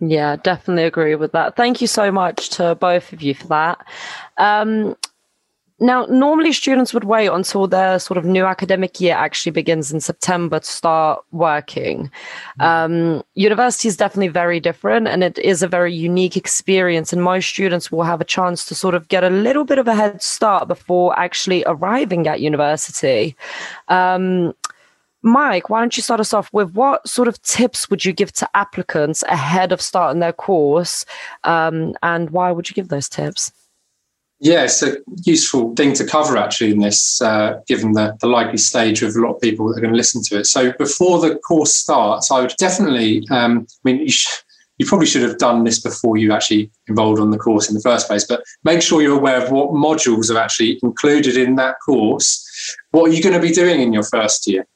Yeah, 0.00 0.36
definitely 0.36 0.84
agree 0.84 1.14
with 1.14 1.32
that. 1.32 1.56
Thank 1.56 1.82
you 1.82 1.86
so 1.86 2.10
much 2.10 2.48
to 2.50 2.74
both 2.74 3.12
of 3.12 3.20
you 3.20 3.34
for 3.34 3.48
that. 3.48 3.86
Um, 4.38 4.96
now, 5.80 6.04
normally 6.10 6.52
students 6.52 6.92
would 6.92 7.04
wait 7.04 7.28
until 7.28 7.66
their 7.66 7.98
sort 7.98 8.18
of 8.18 8.24
new 8.26 8.44
academic 8.44 9.00
year 9.00 9.14
actually 9.14 9.52
begins 9.52 9.90
in 9.90 10.00
September 10.00 10.60
to 10.60 10.66
start 10.66 11.24
working. 11.32 12.10
Mm. 12.60 12.64
Um, 12.64 13.24
university 13.34 13.88
is 13.88 13.96
definitely 13.96 14.28
very 14.28 14.60
different 14.60 15.08
and 15.08 15.24
it 15.24 15.38
is 15.38 15.62
a 15.62 15.68
very 15.68 15.94
unique 15.94 16.36
experience. 16.36 17.14
And 17.14 17.22
most 17.22 17.48
students 17.48 17.90
will 17.90 18.02
have 18.02 18.20
a 18.20 18.26
chance 18.26 18.66
to 18.66 18.74
sort 18.74 18.94
of 18.94 19.08
get 19.08 19.24
a 19.24 19.30
little 19.30 19.64
bit 19.64 19.78
of 19.78 19.88
a 19.88 19.94
head 19.94 20.22
start 20.22 20.68
before 20.68 21.18
actually 21.18 21.64
arriving 21.66 22.26
at 22.26 22.40
university. 22.40 23.34
Um, 23.88 24.54
Mike, 25.22 25.70
why 25.70 25.80
don't 25.80 25.96
you 25.96 26.02
start 26.02 26.20
us 26.20 26.34
off 26.34 26.52
with 26.52 26.72
what 26.72 27.06
sort 27.08 27.28
of 27.28 27.40
tips 27.42 27.88
would 27.88 28.04
you 28.04 28.12
give 28.12 28.32
to 28.32 28.48
applicants 28.54 29.22
ahead 29.24 29.72
of 29.72 29.80
starting 29.80 30.20
their 30.20 30.32
course? 30.32 31.06
Um, 31.44 31.94
and 32.02 32.30
why 32.30 32.50
would 32.52 32.68
you 32.68 32.74
give 32.74 32.88
those 32.88 33.08
tips? 33.08 33.52
Yeah, 34.42 34.64
it's 34.64 34.82
a 34.82 34.96
useful 35.24 35.74
thing 35.74 35.92
to 35.94 36.06
cover 36.06 36.38
actually 36.38 36.70
in 36.70 36.78
this, 36.78 37.20
uh, 37.20 37.60
given 37.66 37.92
the, 37.92 38.16
the 38.20 38.26
likely 38.26 38.56
stage 38.56 39.02
of 39.02 39.14
a 39.14 39.20
lot 39.20 39.34
of 39.34 39.40
people 39.42 39.68
that 39.68 39.76
are 39.76 39.82
going 39.82 39.92
to 39.92 39.96
listen 39.96 40.22
to 40.24 40.38
it. 40.38 40.46
So 40.46 40.72
before 40.72 41.20
the 41.20 41.38
course 41.38 41.76
starts, 41.76 42.30
I 42.30 42.40
would 42.40 42.54
definitely, 42.56 43.26
um, 43.30 43.66
I 43.70 43.78
mean, 43.84 44.00
you, 44.00 44.10
sh- 44.10 44.42
you 44.78 44.86
probably 44.86 45.06
should 45.06 45.28
have 45.28 45.36
done 45.36 45.64
this 45.64 45.78
before 45.78 46.16
you 46.16 46.32
actually 46.32 46.70
enrolled 46.88 47.20
on 47.20 47.32
the 47.32 47.38
course 47.38 47.68
in 47.68 47.74
the 47.74 47.82
first 47.82 48.08
place, 48.08 48.24
but 48.24 48.42
make 48.64 48.80
sure 48.80 49.02
you're 49.02 49.18
aware 49.18 49.44
of 49.44 49.52
what 49.52 49.72
modules 49.72 50.34
are 50.34 50.38
actually 50.38 50.80
included 50.82 51.36
in 51.36 51.56
that 51.56 51.74
course. 51.84 52.76
What 52.92 53.10
are 53.10 53.12
you 53.12 53.22
going 53.22 53.34
to 53.34 53.46
be 53.46 53.52
doing 53.52 53.82
in 53.82 53.92
your 53.92 54.04
first 54.04 54.46
year? 54.46 54.66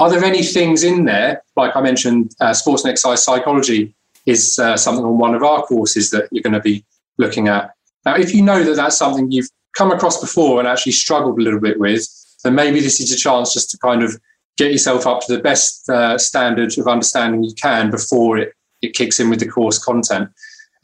Are 0.00 0.10
there 0.10 0.24
any 0.24 0.42
things 0.42 0.82
in 0.82 1.04
there, 1.04 1.44
like 1.56 1.76
I 1.76 1.80
mentioned, 1.82 2.34
uh, 2.40 2.52
sports 2.52 2.82
and 2.82 2.90
exercise 2.90 3.22
psychology 3.22 3.94
is 4.26 4.58
uh, 4.58 4.76
something 4.76 5.04
on 5.04 5.18
one 5.18 5.36
of 5.36 5.44
our 5.44 5.62
courses 5.62 6.10
that 6.10 6.26
you're 6.32 6.42
going 6.42 6.54
to 6.54 6.60
be 6.60 6.84
looking 7.16 7.46
at 7.46 7.70
now, 8.04 8.16
if 8.16 8.34
you 8.34 8.42
know 8.42 8.62
that 8.62 8.76
that's 8.76 8.98
something 8.98 9.30
you've 9.30 9.48
come 9.76 9.90
across 9.90 10.20
before 10.20 10.58
and 10.58 10.68
actually 10.68 10.92
struggled 10.92 11.38
a 11.38 11.42
little 11.42 11.60
bit 11.60 11.78
with, 11.78 12.06
then 12.44 12.54
maybe 12.54 12.80
this 12.80 13.00
is 13.00 13.12
a 13.12 13.16
chance 13.16 13.52
just 13.52 13.70
to 13.70 13.78
kind 13.78 14.02
of 14.02 14.18
get 14.56 14.70
yourself 14.70 15.06
up 15.06 15.20
to 15.22 15.34
the 15.34 15.42
best 15.42 15.88
uh, 15.88 16.16
standard 16.18 16.76
of 16.78 16.86
understanding 16.86 17.42
you 17.42 17.54
can 17.54 17.90
before 17.90 18.38
it, 18.38 18.52
it 18.82 18.94
kicks 18.94 19.18
in 19.18 19.30
with 19.30 19.40
the 19.40 19.48
course 19.48 19.82
content. 19.82 20.28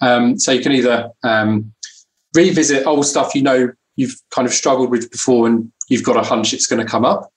Um, 0.01 0.39
so 0.39 0.51
you 0.51 0.63
can 0.63 0.73
either 0.73 1.11
um, 1.23 1.73
revisit 2.35 2.87
old 2.87 3.07
stuff 3.07 3.35
you 3.35 3.43
know 3.43 3.71
you've 3.97 4.17
kind 4.31 4.47
of 4.47 4.55
struggled 4.55 4.91
with 4.91 5.11
before 5.11 5.47
and 5.47 5.71
you've 5.89 6.05
got 6.05 6.17
a 6.17 6.27
hunch 6.27 6.53
it's 6.53 6.67
going 6.67 6.85
to 6.85 6.91
come 6.91 7.05
up. 7.05 7.31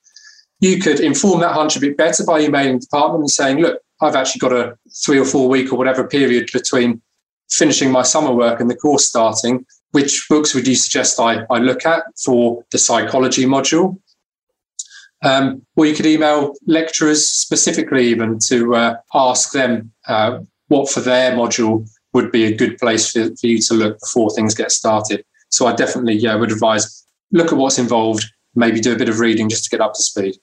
You 0.59 0.79
could 0.79 1.01
inform 1.01 1.41
that 1.41 1.53
hunch 1.53 1.75
a 1.75 1.79
bit 1.81 1.97
better 1.97 2.23
by 2.23 2.39
emailing 2.39 2.75
the 2.75 2.85
department 2.85 3.23
and 3.23 3.31
saying, 3.31 3.57
look, 3.57 3.81
I've 4.01 4.15
actually 4.15 4.39
got 4.39 4.53
a 4.53 4.77
three 5.05 5.19
or 5.19 5.25
four 5.25 5.49
week 5.49 5.73
or 5.73 5.75
whatever 5.75 6.07
period 6.07 6.49
between 6.53 7.01
finishing 7.53 7.91
my 7.91 8.01
summer 8.01 8.33
work 8.33 8.59
and 8.59 8.69
the 8.69 8.75
course 8.75 9.05
starting, 9.05 9.65
which 9.91 10.25
books 10.29 10.53
would 10.53 10.67
you 10.67 10.75
suggest 10.75 11.19
I, 11.19 11.45
I 11.49 11.59
look 11.59 11.85
at 11.85 12.03
for 12.23 12.63
the 12.71 12.77
psychology 12.77 13.45
module? 13.45 13.99
Um, 15.23 15.65
or 15.77 15.85
you 15.85 15.95
could 15.95 16.05
email 16.05 16.53
lecturers 16.65 17.29
specifically, 17.29 18.07
even 18.07 18.39
to 18.47 18.75
uh, 18.75 18.95
ask 19.13 19.53
them 19.53 19.91
uh, 20.07 20.39
what 20.67 20.89
for 20.89 20.99
their 20.99 21.31
module 21.31 21.87
would 22.13 22.31
be 22.31 22.43
a 22.45 22.55
good 22.55 22.77
place 22.77 23.11
for, 23.11 23.25
for 23.37 23.47
you 23.47 23.59
to 23.59 23.73
look 23.73 23.99
before 23.99 24.29
things 24.31 24.53
get 24.53 24.71
started. 24.71 25.23
So 25.49 25.67
I 25.67 25.75
definitely 25.75 26.15
yeah, 26.15 26.35
would 26.35 26.51
advise 26.51 27.05
look 27.31 27.51
at 27.51 27.57
what's 27.57 27.79
involved, 27.79 28.25
maybe 28.55 28.79
do 28.79 28.93
a 28.93 28.97
bit 28.97 29.09
of 29.09 29.19
reading 29.19 29.49
just 29.49 29.65
to 29.65 29.69
get 29.69 29.81
up 29.81 29.93
to 29.93 30.01
speed. 30.01 30.35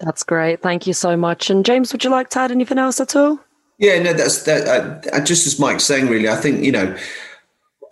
That's 0.00 0.22
great. 0.22 0.62
Thank 0.62 0.86
you 0.86 0.92
so 0.92 1.16
much. 1.16 1.50
And 1.50 1.64
James, 1.64 1.92
would 1.92 2.04
you 2.04 2.10
like 2.10 2.30
to 2.30 2.38
add 2.40 2.50
anything 2.50 2.78
else 2.78 3.00
at 3.00 3.14
all? 3.16 3.40
Yeah, 3.78 4.02
no, 4.02 4.12
that's 4.12 4.42
that. 4.42 5.08
Uh, 5.12 5.20
just 5.20 5.46
as 5.46 5.58
Mike's 5.58 5.84
saying, 5.84 6.08
really, 6.08 6.28
I 6.28 6.36
think 6.36 6.64
you 6.64 6.72
know 6.72 6.96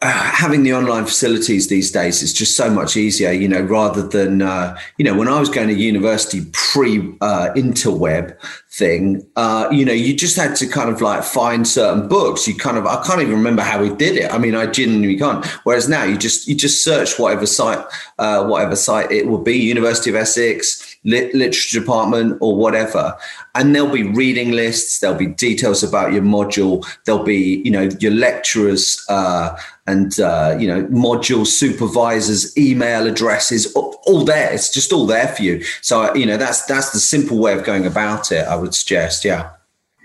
uh, 0.02 0.08
having 0.10 0.62
the 0.62 0.74
online 0.74 1.06
facilities 1.06 1.68
these 1.68 1.90
days 1.90 2.22
is 2.22 2.32
just 2.32 2.56
so 2.56 2.70
much 2.70 2.96
easier, 2.96 3.32
you 3.32 3.48
know, 3.48 3.62
rather 3.62 4.06
than, 4.06 4.42
uh, 4.42 4.76
you 4.98 5.04
know, 5.04 5.16
when 5.16 5.28
I 5.28 5.40
was 5.40 5.48
going 5.48 5.68
to 5.68 5.74
university 5.74 6.42
pre 6.52 6.98
uh, 7.20 7.48
interweb 7.56 8.36
thing, 8.70 9.26
uh, 9.36 9.68
you 9.70 9.84
know, 9.84 9.92
you 9.92 10.14
just 10.14 10.36
had 10.36 10.54
to 10.56 10.66
kind 10.66 10.90
of 10.90 11.00
like 11.00 11.24
find 11.24 11.66
certain 11.66 12.08
books. 12.08 12.46
You 12.46 12.54
kind 12.54 12.76
of, 12.76 12.86
I 12.86 13.02
can't 13.06 13.22
even 13.22 13.34
remember 13.34 13.62
how 13.62 13.80
we 13.80 13.88
did 13.94 14.16
it. 14.16 14.32
I 14.32 14.38
mean, 14.38 14.54
I 14.54 14.66
genuinely 14.66 15.16
can't. 15.16 15.44
Whereas 15.64 15.88
now 15.88 16.04
you 16.04 16.18
just, 16.18 16.46
you 16.46 16.54
just 16.54 16.84
search 16.84 17.18
whatever 17.18 17.46
site, 17.46 17.84
uh, 18.18 18.46
whatever 18.46 18.76
site 18.76 19.10
it 19.10 19.26
will 19.26 19.42
be, 19.42 19.56
University 19.56 20.10
of 20.10 20.16
Essex, 20.16 20.95
lit- 21.06 21.34
literature 21.34 21.80
department 21.80 22.36
or 22.40 22.56
whatever. 22.56 23.16
And 23.54 23.74
there'll 23.74 23.90
be 23.90 24.02
reading 24.02 24.52
lists 24.52 25.00
there'll 25.00 25.16
be 25.16 25.26
details 25.26 25.82
about 25.82 26.12
your 26.12 26.22
module 26.22 26.86
there'll 27.04 27.24
be 27.24 27.62
you 27.64 27.70
know 27.70 27.88
your 28.00 28.12
lecturers 28.12 29.02
uh, 29.08 29.56
and 29.86 30.20
uh, 30.20 30.56
you 30.58 30.66
know 30.66 30.84
module 30.86 31.46
supervisors 31.46 32.56
email 32.58 33.06
addresses 33.06 33.72
all, 33.74 34.02
all 34.06 34.24
there. 34.24 34.52
It's 34.52 34.70
just 34.70 34.92
all 34.92 35.06
there 35.06 35.28
for 35.28 35.42
you. 35.42 35.64
So 35.80 36.14
you 36.14 36.26
know 36.26 36.36
that's 36.36 36.66
that's 36.66 36.90
the 36.90 36.98
simple 36.98 37.38
way 37.38 37.52
of 37.52 37.64
going 37.64 37.86
about 37.86 38.32
it 38.32 38.46
i 38.46 38.56
would 38.56 38.74
suggest 38.74 39.24
yeah 39.24 39.50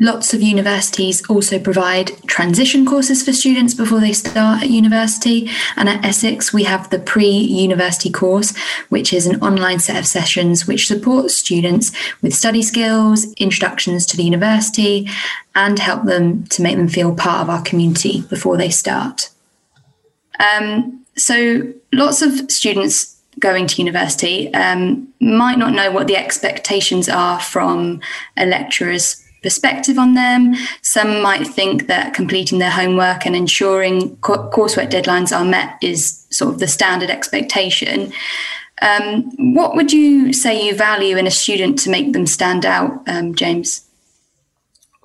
Lots 0.01 0.33
of 0.33 0.41
universities 0.41 1.23
also 1.29 1.59
provide 1.59 2.17
transition 2.25 2.87
courses 2.87 3.21
for 3.21 3.33
students 3.33 3.75
before 3.75 3.99
they 3.99 4.13
start 4.13 4.63
at 4.63 4.69
university. 4.71 5.47
And 5.75 5.87
at 5.87 6.03
Essex, 6.03 6.51
we 6.51 6.63
have 6.63 6.89
the 6.89 6.97
pre 6.97 7.27
university 7.27 8.09
course, 8.09 8.57
which 8.89 9.13
is 9.13 9.27
an 9.27 9.39
online 9.43 9.77
set 9.77 9.99
of 9.99 10.07
sessions 10.07 10.65
which 10.65 10.87
supports 10.87 11.35
students 11.35 11.91
with 12.23 12.33
study 12.33 12.63
skills, 12.63 13.31
introductions 13.33 14.07
to 14.07 14.17
the 14.17 14.23
university, 14.23 15.07
and 15.53 15.77
help 15.77 16.05
them 16.05 16.45
to 16.45 16.63
make 16.63 16.77
them 16.77 16.87
feel 16.87 17.13
part 17.13 17.41
of 17.41 17.51
our 17.51 17.61
community 17.61 18.21
before 18.21 18.57
they 18.57 18.71
start. 18.71 19.29
Um, 20.39 21.05
so, 21.15 21.73
lots 21.93 22.23
of 22.23 22.49
students 22.49 23.21
going 23.37 23.67
to 23.67 23.81
university 23.83 24.51
um, 24.55 25.13
might 25.19 25.59
not 25.59 25.73
know 25.73 25.91
what 25.91 26.07
the 26.07 26.17
expectations 26.17 27.07
are 27.07 27.39
from 27.39 28.01
a 28.35 28.47
lecturer's 28.47 29.23
perspective 29.41 29.97
on 29.97 30.13
them. 30.13 30.56
Some 30.82 31.21
might 31.21 31.47
think 31.47 31.88
that 31.88 32.13
completing 32.13 32.60
their 32.60 32.71
homework 32.71 33.25
and 33.25 33.36
ensuring 33.36 34.15
co- 34.17 34.49
coursework 34.49 34.89
deadlines 34.89 35.36
are 35.36 35.45
met 35.45 35.77
is 35.82 36.25
sort 36.30 36.54
of 36.54 36.60
the 36.60 36.67
standard 36.67 37.10
expectation. 37.10 38.13
Um, 38.82 39.32
what 39.54 39.75
would 39.75 39.93
you 39.93 40.34
say 40.34 40.65
you 40.65 40.75
value 40.75 41.17
in 41.17 41.27
a 41.27 41.32
student 41.32 41.77
to 41.80 41.89
make 41.89 42.13
them 42.13 42.25
stand 42.25 42.65
out, 42.65 43.04
um, 43.08 43.36
James? 43.36 43.88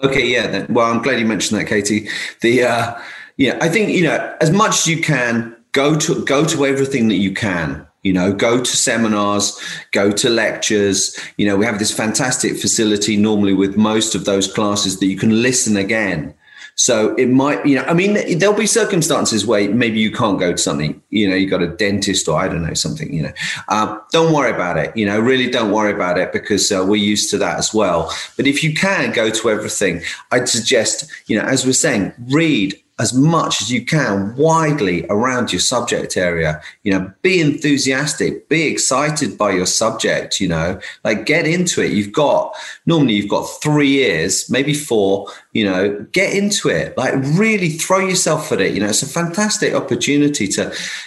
Okay, 0.02 0.26
yeah. 0.26 0.46
Then, 0.46 0.66
well, 0.70 0.90
I'm 0.90 1.02
glad 1.02 1.18
you 1.18 1.26
mentioned 1.26 1.60
that, 1.60 1.66
Katie. 1.66 2.08
The 2.42 2.64
uh, 2.64 3.00
yeah, 3.36 3.58
I 3.60 3.68
think 3.68 3.90
you 3.90 4.04
know 4.04 4.36
as 4.40 4.50
much 4.50 4.78
as 4.78 4.86
you 4.86 5.00
can 5.00 5.56
go 5.72 5.96
to 5.98 6.24
go 6.24 6.44
to 6.46 6.66
everything 6.66 7.08
that 7.08 7.16
you 7.16 7.32
can 7.32 7.85
you 8.06 8.12
know 8.12 8.32
go 8.32 8.60
to 8.60 8.76
seminars 8.76 9.60
go 9.90 10.10
to 10.12 10.28
lectures. 10.30 11.18
You 11.36 11.46
know 11.46 11.56
we 11.56 11.66
have 11.66 11.78
this 11.78 11.92
fantastic 11.92 12.56
facility 12.56 13.16
normally 13.16 13.54
with 13.54 13.76
most 13.76 14.14
of 14.14 14.24
those 14.24 14.46
classes 14.52 15.00
that 15.00 15.06
you 15.06 15.16
can 15.16 15.42
listen 15.42 15.76
again. 15.76 16.34
So 16.78 17.14
it 17.14 17.30
might 17.30 17.64
you 17.64 17.74
know 17.76 17.84
i 17.84 17.94
mean 17.94 18.38
there'll 18.38 18.54
be 18.54 18.66
circumstances 18.66 19.46
where 19.46 19.72
maybe 19.72 19.98
you 19.98 20.12
can't 20.12 20.38
go 20.38 20.52
to 20.52 20.58
something 20.58 21.02
you 21.08 21.26
know 21.28 21.34
you 21.34 21.48
got 21.48 21.62
a 21.62 21.68
dentist 21.68 22.28
or 22.28 22.38
i 22.38 22.46
don't 22.48 22.66
know 22.66 22.74
something 22.74 23.10
you 23.14 23.22
know. 23.22 23.32
Um, 23.68 23.98
don't 24.12 24.30
worry 24.34 24.52
about 24.52 24.76
it 24.76 24.94
you 24.94 25.06
know 25.06 25.18
really 25.18 25.48
don't 25.50 25.72
worry 25.72 25.90
about 25.90 26.18
it 26.18 26.34
because 26.34 26.70
uh, 26.70 26.84
we're 26.86 26.96
used 26.96 27.30
to 27.30 27.38
that 27.38 27.56
as 27.56 27.72
well. 27.72 28.12
But 28.36 28.46
if 28.46 28.62
you 28.62 28.74
can 28.74 29.12
go 29.12 29.30
to 29.30 29.50
everything 29.50 30.02
i'd 30.32 30.50
suggest 30.50 31.10
you 31.28 31.38
know 31.38 31.46
as 31.46 31.64
we're 31.64 31.72
saying 31.72 32.12
read 32.28 32.78
as 32.98 33.12
much 33.12 33.60
as 33.60 33.70
you 33.70 33.84
can 33.84 34.34
widely 34.36 35.04
around 35.10 35.52
your 35.52 35.60
subject 35.60 36.16
area. 36.16 36.60
You 36.82 36.92
know 36.92 37.12
be 37.22 37.40
enthusiastic 37.40 38.48
be 38.48 38.66
excited 38.66 39.36
by 39.36 39.52
your 39.52 39.66
subject 39.66 40.40
you 40.40 40.48
know 40.48 40.80
like 41.04 41.26
get 41.26 41.46
into 41.46 41.82
it. 41.82 41.92
You've 41.92 42.12
got 42.12 42.54
normally 42.86 43.14
you've 43.14 43.28
got 43.30 43.44
three 43.62 43.88
years 43.88 44.48
maybe 44.50 44.74
four 44.74 45.28
you 45.56 45.64
know 45.64 46.06
get 46.12 46.34
into 46.34 46.68
it 46.68 46.96
like 46.98 47.14
really 47.42 47.70
throw 47.70 47.98
yourself 47.98 48.52
at 48.52 48.60
it 48.60 48.74
you 48.74 48.80
know 48.80 48.88
it's 48.88 49.02
a 49.02 49.08
fantastic 49.08 49.72
opportunity 49.74 50.46
to 50.46 50.64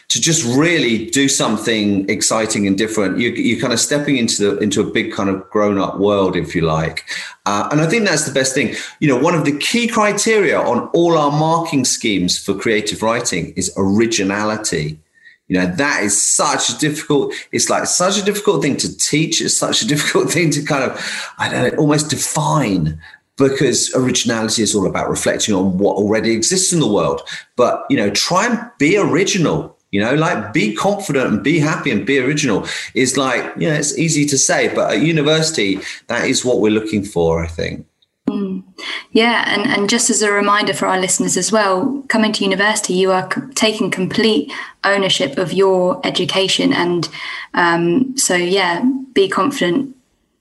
to 0.07 0.19
just 0.19 0.43
really 0.57 1.05
do 1.19 1.29
something 1.29 2.09
exciting 2.09 2.65
and 2.65 2.77
different 2.77 3.19
you, 3.19 3.29
you're 3.29 3.61
kind 3.61 3.73
of 3.73 3.79
stepping 3.79 4.17
into 4.17 4.37
the 4.43 4.57
into 4.57 4.81
a 4.81 4.89
big 4.91 5.13
kind 5.13 5.29
of 5.29 5.47
grown-up 5.49 5.99
world 5.99 6.35
if 6.35 6.55
you 6.55 6.61
like 6.61 7.05
uh, 7.49 7.67
and 7.71 7.81
I 7.81 7.87
think 7.87 8.05
that's 8.05 8.27
the 8.27 8.31
best 8.31 8.53
thing. 8.53 8.75
You 8.99 9.07
know, 9.07 9.17
one 9.17 9.33
of 9.33 9.43
the 9.43 9.57
key 9.57 9.87
criteria 9.87 10.59
on 10.61 10.87
all 10.89 11.17
our 11.17 11.31
marking 11.31 11.83
schemes 11.83 12.37
for 12.37 12.53
creative 12.53 13.01
writing 13.01 13.53
is 13.55 13.73
originality. 13.75 14.99
You 15.47 15.57
know, 15.57 15.65
that 15.65 16.03
is 16.03 16.21
such 16.21 16.69
a 16.69 16.77
difficult, 16.77 17.33
it's 17.51 17.67
like 17.67 17.87
such 17.87 18.19
a 18.19 18.23
difficult 18.23 18.61
thing 18.61 18.77
to 18.77 18.97
teach. 18.97 19.41
It's 19.41 19.57
such 19.57 19.81
a 19.81 19.87
difficult 19.93 20.31
thing 20.31 20.51
to 20.51 20.61
kind 20.61 20.83
of, 20.83 21.33
I 21.39 21.49
don't 21.49 21.73
know, 21.73 21.79
almost 21.79 22.11
define 22.11 23.01
because 23.39 23.91
originality 23.95 24.61
is 24.61 24.75
all 24.75 24.85
about 24.85 25.09
reflecting 25.09 25.55
on 25.55 25.79
what 25.79 25.95
already 25.95 26.31
exists 26.31 26.71
in 26.71 26.79
the 26.79 26.91
world. 26.91 27.21
But, 27.55 27.83
you 27.89 27.97
know, 27.97 28.11
try 28.11 28.45
and 28.45 28.71
be 28.77 28.97
original 28.97 29.75
you 29.91 29.99
know, 29.99 30.13
like 30.13 30.53
be 30.53 30.75
confident 30.75 31.33
and 31.33 31.43
be 31.43 31.59
happy 31.59 31.89
and 31.89 32.05
be 32.05 32.19
original 32.19 32.67
is 32.93 33.17
like, 33.17 33.43
you 33.57 33.67
know, 33.67 33.73
it's 33.73 33.97
easy 33.97 34.25
to 34.27 34.37
say, 34.37 34.73
but 34.73 34.91
at 34.91 35.01
university, 35.01 35.79
that 36.07 36.27
is 36.27 36.45
what 36.45 36.59
we're 36.59 36.71
looking 36.71 37.03
for, 37.03 37.43
I 37.43 37.47
think. 37.47 37.87
Mm. 38.29 38.63
Yeah, 39.11 39.43
and, 39.47 39.65
and 39.67 39.89
just 39.89 40.11
as 40.11 40.21
a 40.21 40.31
reminder 40.31 40.73
for 40.73 40.85
our 40.85 40.99
listeners 40.99 41.35
as 41.35 41.51
well, 41.51 42.03
coming 42.07 42.31
to 42.33 42.43
university, 42.43 42.93
you 42.93 43.11
are 43.11 43.27
c- 43.33 43.41
taking 43.55 43.89
complete 43.89 44.51
ownership 44.83 45.39
of 45.39 45.51
your 45.51 45.99
education, 46.05 46.71
and 46.71 47.09
um, 47.55 48.15
so 48.15 48.35
yeah, 48.35 48.85
be 49.13 49.27
confident, 49.27 49.95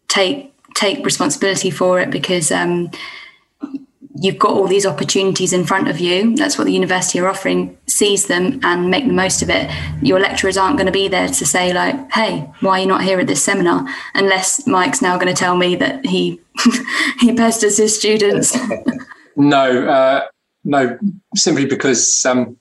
take 0.09 0.53
take 0.79 1.05
responsibility 1.05 1.71
for 1.71 1.99
it 1.99 2.09
because 2.09 2.53
um, 2.53 2.89
you've 4.15 4.39
got 4.39 4.53
all 4.53 4.69
these 4.69 4.87
opportunities 4.87 5.53
in 5.53 5.65
front 5.65 5.89
of 5.89 5.99
you. 5.99 6.37
That's 6.37 6.57
what 6.57 6.65
the 6.65 6.73
university 6.73 7.19
are 7.19 7.29
offering. 7.29 7.77
Seize 7.87 8.27
them 8.27 8.61
and 8.63 8.89
make 8.89 9.07
the 9.07 9.13
most 9.13 9.43
of 9.43 9.51
it. 9.51 9.69
Your 10.03 10.21
lecturers 10.21 10.57
aren't 10.57 10.77
going 10.77 10.87
to 10.87 10.93
be 10.93 11.09
there 11.09 11.29
to 11.29 11.47
say 11.47 11.73
like, 11.73 11.97
"Hey, 12.13 12.49
why 12.61 12.79
are 12.79 12.83
you 12.83 12.87
not 12.87 13.03
here 13.03 13.19
at 13.19 13.27
this 13.27 13.43
seminar?" 13.43 13.87
Unless 14.15 14.67
Mike's 14.67 15.03
now 15.03 15.17
going 15.19 15.35
to 15.35 15.41
tell 15.45 15.57
me 15.57 15.75
that 15.77 16.07
he 16.07 16.41
he 17.21 17.35
pesters 17.35 17.79
his 17.79 17.99
students. 17.99 18.57
no, 19.37 19.89
uh, 19.89 20.27
no, 20.65 20.97
simply 21.35 21.67
because 21.67 22.25
um, 22.25 22.57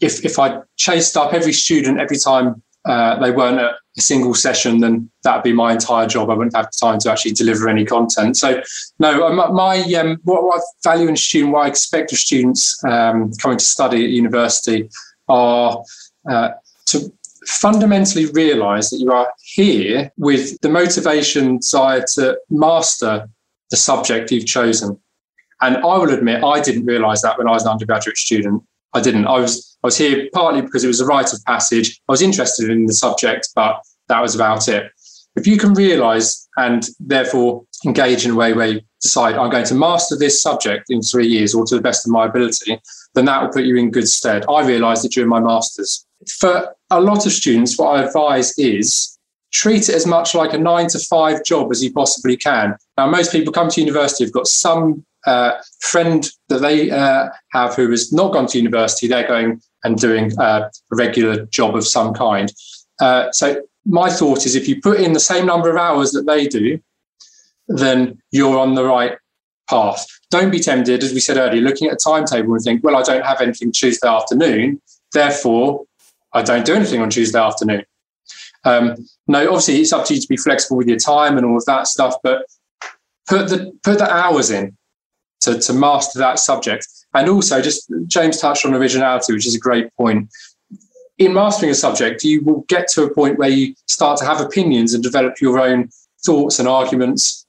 if 0.00 0.24
if 0.24 0.38
I 0.38 0.60
chased 0.76 1.16
up 1.16 1.32
every 1.32 1.52
student 1.52 2.00
every 2.00 2.18
time 2.18 2.62
uh, 2.84 3.18
they 3.20 3.30
weren't 3.30 3.60
at 3.60 3.74
a 3.98 4.02
single 4.02 4.34
session, 4.34 4.80
then 4.80 5.10
that'd 5.22 5.42
be 5.42 5.52
my 5.52 5.72
entire 5.72 6.06
job. 6.06 6.30
I 6.30 6.34
wouldn't 6.34 6.56
have 6.56 6.70
time 6.80 6.98
to 7.00 7.10
actually 7.10 7.32
deliver 7.32 7.68
any 7.68 7.84
content. 7.84 8.36
So, 8.36 8.62
no, 8.98 9.26
uh, 9.26 9.52
my 9.52 9.82
um, 9.94 10.18
what, 10.24 10.44
what, 10.44 10.60
I 10.60 10.90
value 10.90 11.08
in 11.08 11.16
student, 11.16 11.52
what 11.52 11.66
I 11.66 11.68
expect 11.68 12.12
of 12.12 12.18
students 12.18 12.82
um, 12.84 13.32
coming 13.34 13.58
to 13.58 13.64
study 13.64 14.04
at 14.04 14.10
university, 14.10 14.88
are 15.28 15.82
uh, 16.30 16.50
to 16.86 17.12
fundamentally 17.46 18.26
realise 18.26 18.90
that 18.90 18.98
you 18.98 19.10
are 19.12 19.32
here 19.42 20.12
with 20.16 20.60
the 20.60 20.68
motivation, 20.68 21.58
desire 21.58 22.04
to 22.14 22.38
master 22.50 23.28
the 23.70 23.76
subject 23.76 24.30
you've 24.30 24.46
chosen. 24.46 24.98
And 25.60 25.78
I 25.78 25.98
will 25.98 26.12
admit, 26.12 26.44
I 26.44 26.60
didn't 26.60 26.86
realise 26.86 27.22
that 27.22 27.36
when 27.38 27.48
I 27.48 27.52
was 27.52 27.64
an 27.64 27.72
undergraduate 27.72 28.16
student. 28.16 28.62
I 28.94 29.00
didn't. 29.00 29.26
I 29.26 29.38
was 29.38 29.76
I 29.82 29.86
was 29.86 29.98
here 29.98 30.28
partly 30.32 30.62
because 30.62 30.84
it 30.84 30.88
was 30.88 31.00
a 31.00 31.06
rite 31.06 31.32
of 31.32 31.44
passage. 31.44 32.00
I 32.08 32.12
was 32.12 32.22
interested 32.22 32.70
in 32.70 32.86
the 32.86 32.94
subject, 32.94 33.48
but 33.54 33.82
that 34.08 34.20
was 34.20 34.34
about 34.34 34.68
it. 34.68 34.90
If 35.36 35.46
you 35.46 35.56
can 35.56 35.74
realize 35.74 36.48
and 36.56 36.88
therefore 36.98 37.64
engage 37.84 38.24
in 38.24 38.32
a 38.32 38.34
way 38.34 38.52
where 38.54 38.66
you 38.66 38.80
decide, 39.00 39.36
I'm 39.36 39.50
going 39.50 39.66
to 39.66 39.74
master 39.74 40.16
this 40.16 40.42
subject 40.42 40.86
in 40.90 41.00
three 41.00 41.28
years 41.28 41.54
or 41.54 41.64
to 41.66 41.76
the 41.76 41.82
best 41.82 42.06
of 42.06 42.12
my 42.12 42.26
ability, 42.26 42.80
then 43.14 43.26
that 43.26 43.42
will 43.42 43.50
put 43.50 43.64
you 43.64 43.76
in 43.76 43.90
good 43.90 44.08
stead. 44.08 44.44
I 44.48 44.66
realized 44.66 45.04
it 45.04 45.12
during 45.12 45.30
my 45.30 45.40
master's. 45.40 46.04
For 46.40 46.74
a 46.90 47.00
lot 47.00 47.26
of 47.26 47.32
students, 47.32 47.78
what 47.78 47.96
I 47.96 48.04
advise 48.04 48.58
is 48.58 49.17
treat 49.52 49.88
it 49.88 49.94
as 49.94 50.06
much 50.06 50.34
like 50.34 50.52
a 50.52 50.58
nine 50.58 50.88
to 50.88 50.98
five 50.98 51.44
job 51.44 51.70
as 51.70 51.82
you 51.82 51.92
possibly 51.92 52.36
can. 52.36 52.76
Now, 52.96 53.08
most 53.08 53.32
people 53.32 53.52
come 53.52 53.68
to 53.70 53.80
university 53.80 54.24
have 54.24 54.32
got 54.32 54.46
some 54.46 55.04
uh, 55.26 55.52
friend 55.80 56.28
that 56.48 56.60
they 56.60 56.90
uh, 56.90 57.28
have 57.52 57.74
who 57.74 57.90
has 57.90 58.12
not 58.12 58.32
gone 58.32 58.46
to 58.46 58.58
university. 58.58 59.08
They're 59.08 59.26
going 59.26 59.60
and 59.84 59.98
doing 59.98 60.38
uh, 60.38 60.68
a 60.92 60.96
regular 60.96 61.46
job 61.46 61.76
of 61.76 61.86
some 61.86 62.12
kind. 62.14 62.52
Uh, 63.00 63.30
so 63.32 63.62
my 63.86 64.10
thought 64.10 64.44
is, 64.44 64.54
if 64.54 64.68
you 64.68 64.80
put 64.80 65.00
in 65.00 65.12
the 65.12 65.20
same 65.20 65.46
number 65.46 65.70
of 65.70 65.76
hours 65.76 66.10
that 66.12 66.26
they 66.26 66.46
do, 66.46 66.80
then 67.68 68.20
you're 68.30 68.58
on 68.58 68.74
the 68.74 68.84
right 68.84 69.18
path. 69.68 70.06
Don't 70.30 70.50
be 70.50 70.58
tempted, 70.58 71.02
as 71.02 71.12
we 71.12 71.20
said 71.20 71.36
earlier, 71.36 71.62
looking 71.62 71.88
at 71.88 71.94
a 71.94 71.96
timetable 71.96 72.54
and 72.54 72.62
think, 72.62 72.82
well, 72.82 72.96
I 72.96 73.02
don't 73.02 73.24
have 73.24 73.40
anything 73.40 73.72
Tuesday 73.72 74.08
afternoon, 74.08 74.80
therefore 75.12 75.84
I 76.32 76.42
don't 76.42 76.66
do 76.66 76.74
anything 76.74 77.00
on 77.00 77.10
Tuesday 77.10 77.38
afternoon. 77.38 77.84
Um, 78.68 79.06
no, 79.26 79.46
obviously 79.48 79.80
it's 79.80 79.92
up 79.92 80.04
to 80.06 80.14
you 80.14 80.20
to 80.20 80.28
be 80.28 80.36
flexible 80.36 80.76
with 80.76 80.88
your 80.88 80.98
time 80.98 81.36
and 81.36 81.46
all 81.46 81.56
of 81.56 81.64
that 81.64 81.86
stuff, 81.86 82.16
but 82.22 82.46
put 83.26 83.48
the 83.48 83.72
put 83.82 83.98
the 83.98 84.10
hours 84.10 84.50
in 84.50 84.76
to, 85.40 85.58
to 85.58 85.72
master 85.72 86.18
that 86.18 86.38
subject. 86.38 86.86
And 87.14 87.28
also 87.28 87.62
just 87.62 87.90
James 88.06 88.38
touched 88.38 88.66
on 88.66 88.74
originality, 88.74 89.32
which 89.32 89.46
is 89.46 89.54
a 89.54 89.58
great 89.58 89.94
point. 89.96 90.28
In 91.16 91.32
mastering 91.32 91.70
a 91.70 91.74
subject, 91.74 92.22
you 92.22 92.42
will 92.42 92.64
get 92.68 92.88
to 92.88 93.04
a 93.04 93.12
point 93.12 93.38
where 93.38 93.48
you 93.48 93.74
start 93.86 94.18
to 94.18 94.24
have 94.24 94.40
opinions 94.40 94.94
and 94.94 95.02
develop 95.02 95.40
your 95.40 95.58
own 95.58 95.88
thoughts 96.24 96.58
and 96.58 96.68
arguments 96.68 97.46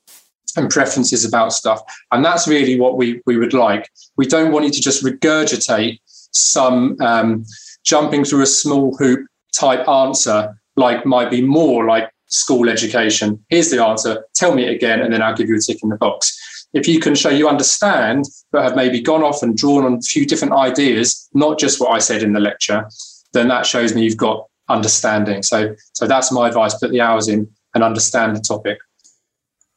and 0.55 0.69
preferences 0.69 1.25
about 1.25 1.53
stuff. 1.53 1.81
And 2.11 2.23
that's 2.23 2.47
really 2.47 2.79
what 2.79 2.97
we, 2.97 3.21
we 3.25 3.37
would 3.37 3.53
like. 3.53 3.89
We 4.17 4.25
don't 4.25 4.51
want 4.51 4.65
you 4.65 4.71
to 4.71 4.81
just 4.81 5.03
regurgitate 5.03 5.99
some 6.31 6.97
um, 7.01 7.45
jumping 7.83 8.23
through 8.23 8.41
a 8.41 8.47
small 8.47 8.95
hoop 8.97 9.27
type 9.57 9.87
answer, 9.87 10.59
like 10.79 11.05
might 11.05 11.29
be 11.29 11.41
more 11.41 11.85
like 11.85 12.09
school 12.27 12.69
education. 12.69 13.43
Here's 13.49 13.69
the 13.69 13.83
answer. 13.83 14.25
Tell 14.33 14.55
me 14.55 14.63
it 14.65 14.75
again, 14.75 15.01
and 15.01 15.13
then 15.13 15.21
I'll 15.21 15.35
give 15.35 15.49
you 15.49 15.57
a 15.57 15.59
tick 15.59 15.83
in 15.83 15.89
the 15.89 15.97
box. 15.97 16.67
If 16.73 16.87
you 16.87 16.99
can 16.99 17.15
show 17.15 17.29
you 17.29 17.49
understand, 17.49 18.25
but 18.51 18.63
have 18.63 18.75
maybe 18.75 19.01
gone 19.01 19.23
off 19.23 19.43
and 19.43 19.57
drawn 19.57 19.83
on 19.85 19.95
a 19.95 20.01
few 20.01 20.25
different 20.25 20.53
ideas, 20.53 21.27
not 21.33 21.59
just 21.59 21.81
what 21.81 21.91
I 21.91 21.99
said 21.99 22.23
in 22.23 22.33
the 22.33 22.39
lecture, 22.39 22.87
then 23.33 23.47
that 23.49 23.65
shows 23.65 23.93
me 23.93 24.03
you've 24.03 24.17
got 24.17 24.45
understanding. 24.69 25.43
So, 25.43 25.75
so 25.93 26.07
that's 26.07 26.31
my 26.31 26.47
advice: 26.47 26.75
put 26.75 26.91
the 26.91 27.01
hours 27.01 27.27
in 27.27 27.47
and 27.75 27.83
understand 27.83 28.35
the 28.35 28.41
topic. 28.41 28.77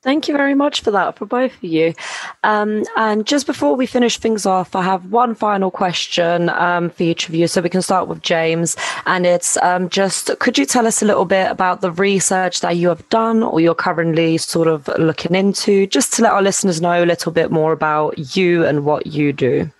Thank 0.02 0.26
you 0.26 0.36
very 0.36 0.54
much 0.54 0.80
for 0.80 0.90
that, 0.90 1.16
for 1.16 1.26
both 1.26 1.54
of 1.54 1.62
you. 1.62 1.94
Um, 2.42 2.82
and 2.96 3.24
just 3.24 3.46
before 3.46 3.76
we 3.76 3.86
finish 3.86 4.18
things 4.18 4.44
off, 4.44 4.74
I 4.74 4.82
have 4.82 5.12
one 5.12 5.36
final 5.36 5.70
question 5.70 6.48
um, 6.48 6.90
for 6.90 7.04
each 7.04 7.28
of 7.28 7.36
you. 7.36 7.46
So 7.46 7.60
we 7.60 7.68
can 7.68 7.82
start 7.82 8.08
with 8.08 8.20
James. 8.20 8.76
And 9.06 9.24
it's 9.24 9.56
um, 9.58 9.88
just 9.88 10.36
could 10.40 10.58
you 10.58 10.66
tell 10.66 10.88
us 10.88 11.02
a 11.02 11.06
little 11.06 11.24
bit 11.24 11.48
about 11.52 11.82
the 11.82 11.92
research 11.92 12.62
that 12.62 12.76
you 12.76 12.88
have 12.88 13.08
done 13.10 13.44
or 13.44 13.60
you're 13.60 13.76
currently 13.76 14.38
sort 14.38 14.66
of 14.66 14.88
looking 14.98 15.36
into, 15.36 15.86
just 15.86 16.12
to 16.14 16.22
let 16.22 16.32
our 16.32 16.42
listeners 16.42 16.80
know 16.80 17.04
a 17.04 17.06
little 17.06 17.30
bit 17.30 17.52
more 17.52 17.70
about 17.70 18.36
you 18.36 18.64
and 18.64 18.84
what 18.84 19.06
you 19.06 19.32
do? 19.32 19.70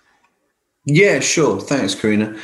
Yeah, 0.85 1.19
sure. 1.19 1.59
Thanks, 1.59 1.95
Karina. 1.95 2.37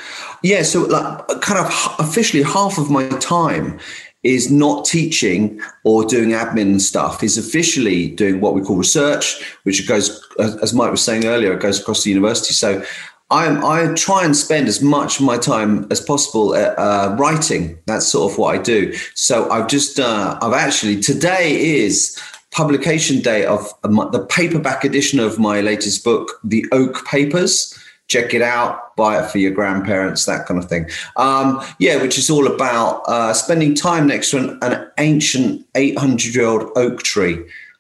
Yeah, 0.44 0.64
so 0.64 0.82
like 0.82 1.42
kind 1.42 1.66
of 1.66 1.96
officially 1.98 2.44
half 2.44 2.78
of 2.78 2.90
my 2.90 3.08
time 3.20 3.80
is 4.24 4.52
not 4.52 4.86
teaching 4.86 5.62
or 5.84 6.04
doing 6.04 6.30
admin 6.30 6.82
stuff. 6.82 7.22
He's 7.22 7.38
officially 7.38 8.10
doing 8.12 8.42
what 8.42 8.54
we 8.54 8.62
call 8.62 8.76
research, 8.76 9.42
which 9.64 9.88
goes, 9.88 10.22
as 10.40 10.74
Mike 10.74 10.92
was 10.92 11.02
saying 11.02 11.26
earlier, 11.26 11.54
it 11.54 11.62
goes 11.62 11.80
across 11.80 12.04
the 12.04 12.10
university. 12.10 12.54
So 12.54 12.84
I, 13.30 13.48
I 13.64 13.94
try 13.94 14.26
and 14.26 14.36
spend 14.36 14.68
as 14.68 14.82
much 14.82 15.20
of 15.20 15.26
my 15.26 15.38
time 15.38 15.88
as 15.90 16.02
possible 16.02 16.54
at, 16.56 16.78
uh, 16.78 17.16
writing. 17.18 17.80
That's 17.86 18.08
sort 18.08 18.32
of 18.32 18.38
what 18.38 18.56
I 18.56 18.62
do. 18.62 18.94
So 19.16 19.50
I've 19.50 19.68
just, 19.68 20.00
uh, 20.00 20.38
I've 20.42 20.54
actually, 20.54 21.00
today 21.00 21.78
is 21.78 22.20
publication 22.52 23.22
day 23.22 23.46
of 23.46 23.72
the 23.84 24.26
paperback 24.30 24.84
edition 24.84 25.20
of 25.20 25.40
my 25.40 25.62
latest 25.62 26.04
book, 26.04 26.40
The 26.44 26.66
Oak 26.74 27.06
Papers 27.06 27.79
check 28.10 28.34
it 28.34 28.42
out, 28.42 28.96
buy 28.96 29.24
it 29.24 29.30
for 29.30 29.38
your 29.38 29.52
grandparents, 29.52 30.26
that 30.26 30.46
kind 30.46 30.62
of 30.62 30.68
thing. 30.68 30.90
Um, 31.16 31.64
yeah, 31.78 32.02
which 32.02 32.18
is 32.18 32.30
all 32.30 32.48
about 32.52 33.04
uh, 33.08 33.34
spending 33.34 33.76
time 33.76 34.08
next 34.08 34.32
to 34.32 34.38
an, 34.38 34.60
an 34.62 34.92
ancient 34.98 35.66
800 35.76 36.36
year 36.36 36.46
old 36.46 36.72
oak 36.76 37.04
tree 37.04 37.40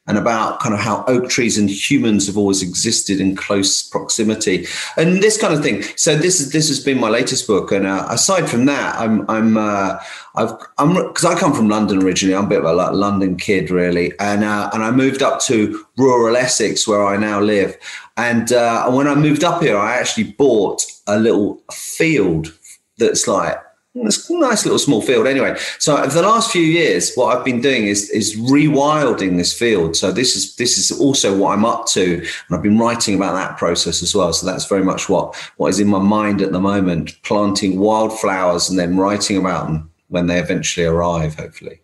and 0.09 0.17
about 0.17 0.59
kind 0.59 0.73
of 0.73 0.81
how 0.81 1.05
oak 1.05 1.29
trees 1.29 1.57
and 1.57 1.69
humans 1.69 2.25
have 2.25 2.35
always 2.35 2.63
existed 2.63 3.21
in 3.21 3.35
close 3.35 3.83
proximity 3.83 4.65
and 4.97 5.21
this 5.21 5.39
kind 5.39 5.53
of 5.53 5.61
thing. 5.61 5.83
So 5.95 6.15
this 6.15 6.41
is 6.41 6.51
this 6.51 6.67
has 6.67 6.83
been 6.83 6.99
my 6.99 7.09
latest 7.09 7.45
book, 7.45 7.71
and 7.71 7.85
uh, 7.85 8.07
aside 8.09 8.49
from 8.49 8.65
that, 8.65 8.95
I'm 8.99 9.29
I'm 9.29 9.55
uh, 9.55 9.99
I've 10.35 10.51
I'm 10.79 10.95
because 10.95 11.25
I 11.25 11.39
come 11.39 11.53
from 11.53 11.69
London 11.69 12.03
originally. 12.03 12.35
I'm 12.35 12.45
a 12.45 12.49
bit 12.49 12.59
of 12.59 12.65
a 12.65 12.73
like, 12.73 12.93
London 12.93 13.37
kid 13.37 13.69
really, 13.69 14.11
and 14.19 14.43
uh, 14.43 14.71
and 14.73 14.83
I 14.83 14.89
moved 14.91 15.21
up 15.21 15.39
to 15.41 15.85
rural 15.95 16.35
Essex 16.35 16.87
where 16.87 17.05
I 17.05 17.15
now 17.15 17.39
live, 17.39 17.77
and 18.17 18.51
uh, 18.51 18.89
when 18.89 19.07
I 19.07 19.13
moved 19.13 19.43
up 19.43 19.61
here, 19.61 19.77
I 19.77 19.97
actually 19.97 20.31
bought 20.31 20.83
a 21.05 21.19
little 21.19 21.63
field 21.71 22.51
that's 22.97 23.27
like 23.27 23.57
it's 23.95 24.29
a 24.29 24.37
nice 24.37 24.65
little 24.65 24.79
small 24.79 25.01
field 25.01 25.25
anyway. 25.25 25.55
So 25.79 26.05
the 26.05 26.21
last 26.21 26.51
few 26.51 26.61
years, 26.61 27.13
what 27.15 27.35
I've 27.35 27.45
been 27.45 27.61
doing 27.61 27.87
is 27.87 28.09
is 28.09 28.35
rewilding 28.35 29.37
this 29.37 29.57
field. 29.57 29.95
So 29.95 30.11
this 30.11 30.35
is 30.35 30.55
this 30.55 30.77
is 30.77 30.97
also 30.99 31.35
what 31.35 31.53
I'm 31.53 31.65
up 31.65 31.87
to, 31.87 32.17
and 32.17 32.55
I've 32.55 32.61
been 32.61 32.77
writing 32.77 33.15
about 33.15 33.33
that 33.33 33.57
process 33.57 34.03
as 34.03 34.13
well. 34.13 34.31
So 34.31 34.45
that's 34.45 34.65
very 34.65 34.83
much 34.83 35.09
what 35.09 35.35
what 35.57 35.69
is 35.69 35.79
in 35.79 35.87
my 35.87 35.99
mind 35.99 36.41
at 36.41 36.51
the 36.51 36.59
moment: 36.59 37.19
planting 37.23 37.79
wildflowers 37.79 38.69
and 38.69 38.77
then 38.77 38.97
writing 38.97 39.37
about 39.37 39.67
them 39.67 39.91
when 40.09 40.27
they 40.27 40.39
eventually 40.39 40.85
arrive, 40.85 41.35
hopefully. 41.35 41.79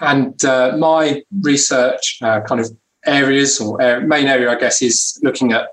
And 0.00 0.44
uh, 0.44 0.76
my 0.76 1.22
research 1.42 2.18
uh, 2.22 2.40
kind 2.40 2.60
of 2.60 2.68
areas 3.06 3.60
or 3.60 3.78
main 4.00 4.26
area, 4.26 4.50
I 4.50 4.56
guess, 4.56 4.82
is 4.82 5.20
looking 5.22 5.52
at 5.52 5.68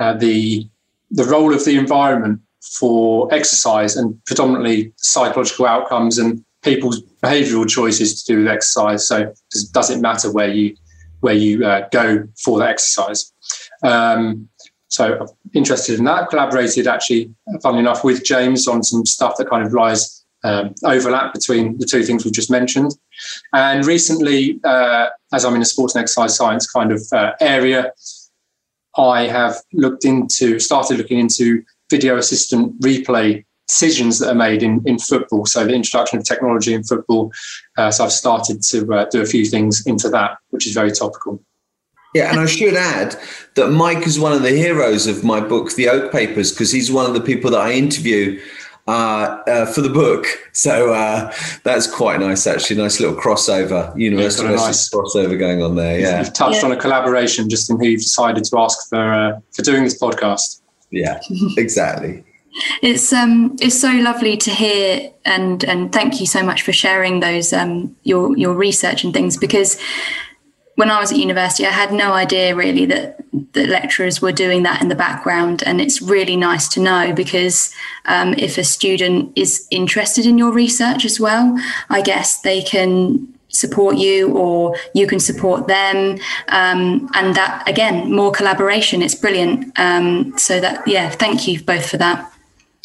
uh, 0.00 0.14
the 0.14 0.66
the 1.10 1.24
role 1.24 1.52
of 1.52 1.64
the 1.66 1.76
environment 1.76 2.40
for 2.72 3.32
exercise 3.32 3.96
and 3.96 4.22
predominantly 4.24 4.92
psychological 4.96 5.66
outcomes 5.66 6.18
and 6.18 6.44
people's 6.62 7.02
behavioural 7.22 7.68
choices 7.68 8.22
to 8.22 8.32
do 8.32 8.38
with 8.40 8.48
exercise. 8.48 9.06
So 9.06 9.32
does, 9.72 9.90
it 9.90 10.00
matter 10.00 10.32
where 10.32 10.48
you 10.48 10.76
where 11.20 11.34
you 11.34 11.64
uh, 11.64 11.88
go 11.90 12.26
for 12.42 12.58
the 12.58 12.66
exercise? 12.66 13.32
Um, 13.82 14.48
so 14.88 15.18
I'm 15.20 15.28
interested 15.54 15.98
in 15.98 16.04
that. 16.04 16.28
Collaborated 16.28 16.86
actually, 16.86 17.34
funnily 17.62 17.80
enough, 17.80 18.04
with 18.04 18.24
James 18.24 18.68
on 18.68 18.82
some 18.82 19.04
stuff 19.06 19.36
that 19.38 19.48
kind 19.48 19.66
of 19.66 19.72
lies 19.72 20.24
um, 20.44 20.74
overlap 20.84 21.32
between 21.32 21.78
the 21.78 21.86
two 21.86 22.02
things 22.02 22.24
we've 22.24 22.34
just 22.34 22.50
mentioned. 22.50 22.92
And 23.52 23.86
recently, 23.86 24.60
uh, 24.62 25.08
as 25.32 25.44
I'm 25.44 25.54
in 25.54 25.62
a 25.62 25.64
sports 25.64 25.94
and 25.94 26.02
exercise 26.02 26.36
science 26.36 26.70
kind 26.70 26.92
of 26.92 27.02
uh, 27.12 27.32
area, 27.40 27.92
I 28.96 29.22
have 29.26 29.56
looked 29.72 30.04
into, 30.04 30.60
started 30.60 30.98
looking 30.98 31.18
into 31.18 31.64
video 31.90 32.16
assistant 32.16 32.80
replay 32.80 33.44
decisions 33.66 34.18
that 34.18 34.30
are 34.30 34.34
made 34.34 34.62
in, 34.62 34.82
in 34.86 34.98
football. 34.98 35.46
So 35.46 35.64
the 35.64 35.74
introduction 35.74 36.18
of 36.18 36.24
technology 36.24 36.74
in 36.74 36.84
football. 36.84 37.32
Uh, 37.78 37.90
so 37.90 38.04
I've 38.04 38.12
started 38.12 38.62
to 38.62 38.94
uh, 38.94 39.06
do 39.10 39.22
a 39.22 39.26
few 39.26 39.44
things 39.46 39.86
into 39.86 40.08
that, 40.10 40.38
which 40.50 40.66
is 40.66 40.74
very 40.74 40.92
topical. 40.92 41.42
Yeah, 42.14 42.30
and 42.30 42.38
I 42.38 42.46
should 42.46 42.74
add 42.76 43.16
that 43.56 43.70
Mike 43.70 44.06
is 44.06 44.20
one 44.20 44.32
of 44.32 44.42
the 44.42 44.50
heroes 44.50 45.08
of 45.08 45.24
my 45.24 45.40
book, 45.40 45.74
The 45.74 45.88
Oak 45.88 46.12
Papers, 46.12 46.52
because 46.52 46.70
he's 46.70 46.92
one 46.92 47.06
of 47.06 47.14
the 47.14 47.20
people 47.20 47.50
that 47.50 47.60
I 47.60 47.72
interview 47.72 48.40
uh, 48.86 49.42
uh, 49.48 49.66
for 49.66 49.80
the 49.80 49.88
book. 49.88 50.26
So 50.52 50.92
uh, 50.92 51.32
that's 51.64 51.92
quite 51.92 52.20
nice, 52.20 52.46
actually. 52.46 52.76
Nice 52.76 53.00
little 53.00 53.16
crossover, 53.16 53.98
university 53.98 54.46
yeah, 54.46 54.54
nice, 54.54 54.90
crossover 54.90 55.36
going 55.36 55.62
on 55.62 55.74
there. 55.74 55.98
Yeah, 55.98 56.20
you've 56.20 56.32
touched 56.34 56.60
yeah. 56.60 56.66
on 56.66 56.72
a 56.72 56.76
collaboration 56.76 57.48
just 57.48 57.68
in 57.68 57.78
who 57.78 57.86
you've 57.86 58.02
decided 58.02 58.44
to 58.44 58.58
ask 58.58 58.88
for 58.88 59.12
uh, 59.12 59.40
for 59.52 59.62
doing 59.62 59.82
this 59.82 59.98
podcast. 59.98 60.60
Yeah, 60.94 61.20
exactly. 61.56 62.24
It's 62.82 63.12
um 63.12 63.56
it's 63.60 63.80
so 63.80 63.90
lovely 63.90 64.36
to 64.36 64.50
hear 64.52 65.10
and 65.24 65.64
and 65.64 65.92
thank 65.92 66.20
you 66.20 66.26
so 66.26 66.40
much 66.40 66.62
for 66.62 66.72
sharing 66.72 67.18
those 67.18 67.52
um 67.52 67.96
your 68.04 68.36
your 68.38 68.54
research 68.54 69.02
and 69.02 69.12
things 69.12 69.36
because 69.36 69.76
when 70.76 70.88
I 70.88 71.00
was 71.00 71.10
at 71.10 71.18
university 71.18 71.66
I 71.66 71.72
had 71.72 71.92
no 71.92 72.12
idea 72.12 72.54
really 72.54 72.86
that 72.86 73.18
the 73.54 73.66
lecturers 73.66 74.22
were 74.22 74.30
doing 74.30 74.62
that 74.62 74.80
in 74.82 74.88
the 74.88 74.94
background 74.94 75.64
and 75.66 75.80
it's 75.80 76.00
really 76.00 76.36
nice 76.36 76.68
to 76.68 76.80
know 76.80 77.12
because 77.12 77.74
um, 78.04 78.34
if 78.34 78.56
a 78.56 78.62
student 78.62 79.32
is 79.34 79.66
interested 79.72 80.24
in 80.24 80.38
your 80.38 80.52
research 80.52 81.04
as 81.04 81.18
well 81.18 81.58
I 81.90 82.02
guess 82.02 82.40
they 82.42 82.62
can 82.62 83.33
support 83.54 83.96
you 83.96 84.36
or 84.36 84.76
you 84.94 85.06
can 85.06 85.20
support 85.20 85.66
them. 85.66 86.18
Um, 86.48 87.08
and 87.14 87.34
that 87.34 87.68
again 87.68 88.12
more 88.12 88.32
collaboration. 88.32 89.02
It's 89.02 89.14
brilliant. 89.14 89.78
Um, 89.78 90.36
so 90.38 90.60
that 90.60 90.86
yeah 90.86 91.10
thank 91.10 91.48
you 91.48 91.62
both 91.62 91.88
for 91.88 91.96
that. 91.98 92.30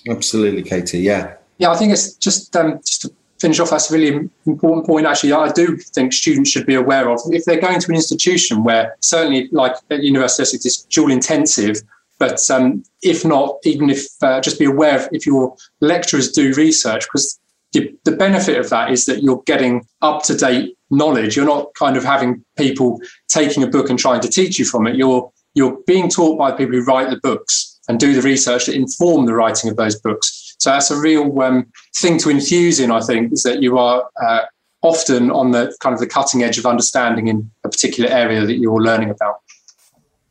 Absolutely 0.08 0.64
katie 0.64 1.00
yeah. 1.00 1.34
Yeah 1.58 1.72
i 1.72 1.76
think 1.76 1.92
it's 1.92 2.14
just 2.14 2.56
um, 2.56 2.80
just 2.86 3.02
to 3.02 3.14
finish 3.40 3.60
off 3.60 3.70
that's 3.70 3.90
a 3.92 3.94
really 3.94 4.30
important 4.46 4.86
point 4.86 5.06
actually 5.06 5.32
i 5.32 5.52
do 5.52 5.78
think 5.78 6.12
students 6.12 6.50
should 6.50 6.66
be 6.66 6.76
aware 6.76 7.10
of. 7.10 7.20
If 7.28 7.46
they're 7.46 7.62
going 7.62 7.80
to 7.80 7.90
an 7.90 7.96
institution 7.96 8.64
where 8.64 8.96
certainly 9.00 9.50
like 9.52 9.76
at 9.90 10.04
university 10.04 10.58
it's 10.58 10.84
dual 10.84 11.12
intensive 11.12 11.82
but 12.18 12.40
um, 12.52 12.84
if 13.02 13.24
not 13.24 13.58
even 13.64 13.90
if 13.90 14.06
uh, 14.22 14.42
just 14.42 14.60
be 14.60 14.66
aware 14.66 14.98
of 15.00 15.10
if 15.12 15.26
your 15.26 15.56
lecturers 15.80 16.32
do 16.32 16.54
research 16.54 17.06
because 17.06 17.40
the, 17.74 18.16
benefit 18.18 18.58
of 18.58 18.70
that 18.70 18.92
is 18.92 19.06
that 19.06 19.22
you're 19.22 19.44
getting 19.46 19.86
up 20.02 20.24
to 20.24 20.36
date 20.36 20.76
knowledge. 20.90 21.36
You're 21.36 21.46
not 21.46 21.74
kind 21.76 21.98
of 21.98 22.04
having 22.04 22.44
people 22.58 23.00
taking 23.28 23.64
a 23.64 23.68
book 23.68 23.90
and 23.90 24.00
trying 24.00 24.22
to 24.22 24.28
teach 24.28 24.58
you 24.58 24.66
from 24.66 24.88
it. 24.88 24.96
You're 24.96 25.32
you're 25.56 25.78
being 25.88 26.10
taught 26.10 26.38
by 26.38 26.52
people 26.52 26.76
who 26.76 26.84
write 26.84 27.10
the 27.10 27.20
books 27.22 27.80
and 27.88 28.00
do 28.00 28.14
the 28.14 28.22
research 28.22 28.68
that 28.68 28.76
inform 28.76 29.26
the 29.26 29.34
writing 29.34 29.70
of 29.70 29.78
those 29.78 30.00
books. 30.00 30.56
So 30.60 30.70
that's 30.70 30.92
a 30.92 31.00
real 31.00 31.42
um, 31.42 31.66
thing 31.98 32.18
to 32.20 32.30
infuse 32.30 32.80
in. 32.80 32.92
I 32.92 33.02
think 33.02 33.34
is 33.34 33.44
that 33.44 33.62
you 33.62 33.78
are 33.78 34.04
uh, 34.22 34.42
often 34.82 35.32
on 35.32 35.52
the 35.52 35.76
kind 35.80 35.94
of 35.94 36.00
the 36.00 36.08
cutting 36.08 36.44
edge 36.44 36.58
of 36.58 36.66
understanding 36.66 37.28
in 37.28 37.50
a 37.64 37.70
particular 37.70 38.10
area 38.10 38.46
that 38.46 38.58
you're 38.58 38.82
learning 38.82 39.10
about. 39.10 39.42